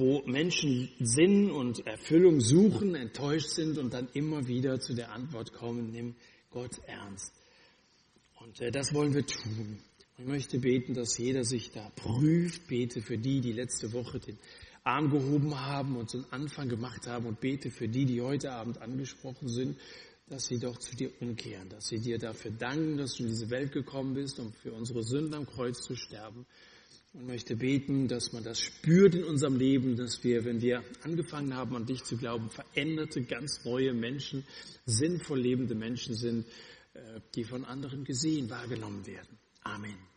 wo 0.00 0.22
Menschen 0.26 0.88
Sinn 0.98 1.50
und 1.50 1.86
Erfüllung 1.86 2.40
suchen, 2.40 2.94
enttäuscht 2.94 3.50
sind 3.50 3.78
und 3.78 3.92
dann 3.92 4.08
immer 4.14 4.48
wieder 4.48 4.80
zu 4.80 4.94
der 4.94 5.12
Antwort 5.12 5.52
kommen, 5.52 5.92
nimm 5.92 6.16
Gott 6.50 6.80
ernst. 6.86 7.32
Und 8.40 8.60
äh, 8.60 8.72
das 8.72 8.92
wollen 8.94 9.14
wir 9.14 9.26
tun. 9.26 9.78
Ich 10.18 10.26
möchte 10.26 10.58
beten, 10.58 10.94
dass 10.94 11.16
jeder 11.18 11.44
sich 11.44 11.70
da 11.70 11.90
prüft. 11.96 12.66
Bete 12.66 13.00
für 13.00 13.18
die, 13.18 13.40
die 13.40 13.52
letzte 13.52 13.92
Woche 13.92 14.18
den 14.18 14.38
Arm 14.82 15.10
gehoben 15.10 15.54
haben 15.54 15.96
und 15.96 16.10
so 16.10 16.18
einen 16.18 16.32
Anfang 16.32 16.68
gemacht 16.68 17.06
haben 17.06 17.26
und 17.26 17.40
bete 17.40 17.70
für 17.70 17.88
die, 17.88 18.06
die 18.06 18.20
heute 18.20 18.52
Abend 18.52 18.80
angesprochen 18.80 19.48
sind, 19.48 19.78
dass 20.28 20.46
sie 20.46 20.58
doch 20.58 20.78
zu 20.78 20.96
dir 20.96 21.10
umkehren, 21.20 21.68
dass 21.68 21.88
sie 21.88 21.98
dir 21.98 22.18
dafür 22.18 22.52
danken, 22.52 22.96
dass 22.96 23.16
du 23.16 23.24
in 23.24 23.30
diese 23.30 23.50
Welt 23.50 23.72
gekommen 23.72 24.14
bist, 24.14 24.38
um 24.40 24.52
für 24.52 24.72
unsere 24.72 25.02
Sünden 25.02 25.34
am 25.34 25.46
Kreuz 25.46 25.82
zu 25.82 25.96
sterben. 25.96 26.46
Und 27.12 27.26
möchte 27.26 27.56
beten, 27.56 28.06
dass 28.06 28.32
man 28.32 28.44
das 28.44 28.60
spürt 28.60 29.16
in 29.16 29.24
unserem 29.24 29.56
Leben, 29.56 29.96
dass 29.96 30.22
wir, 30.22 30.44
wenn 30.44 30.60
wir 30.60 30.84
angefangen 31.02 31.54
haben, 31.54 31.74
an 31.74 31.86
dich 31.86 32.04
zu 32.04 32.16
glauben, 32.16 32.50
veränderte, 32.50 33.22
ganz 33.22 33.64
neue 33.64 33.92
Menschen, 33.92 34.44
sinnvoll 34.86 35.40
lebende 35.40 35.74
Menschen 35.74 36.14
sind, 36.14 36.46
äh, 36.94 37.20
die 37.34 37.44
von 37.44 37.64
anderen 37.64 38.04
gesehen, 38.04 38.48
wahrgenommen 38.48 39.06
werden. 39.06 39.38
Amen. 39.62 40.09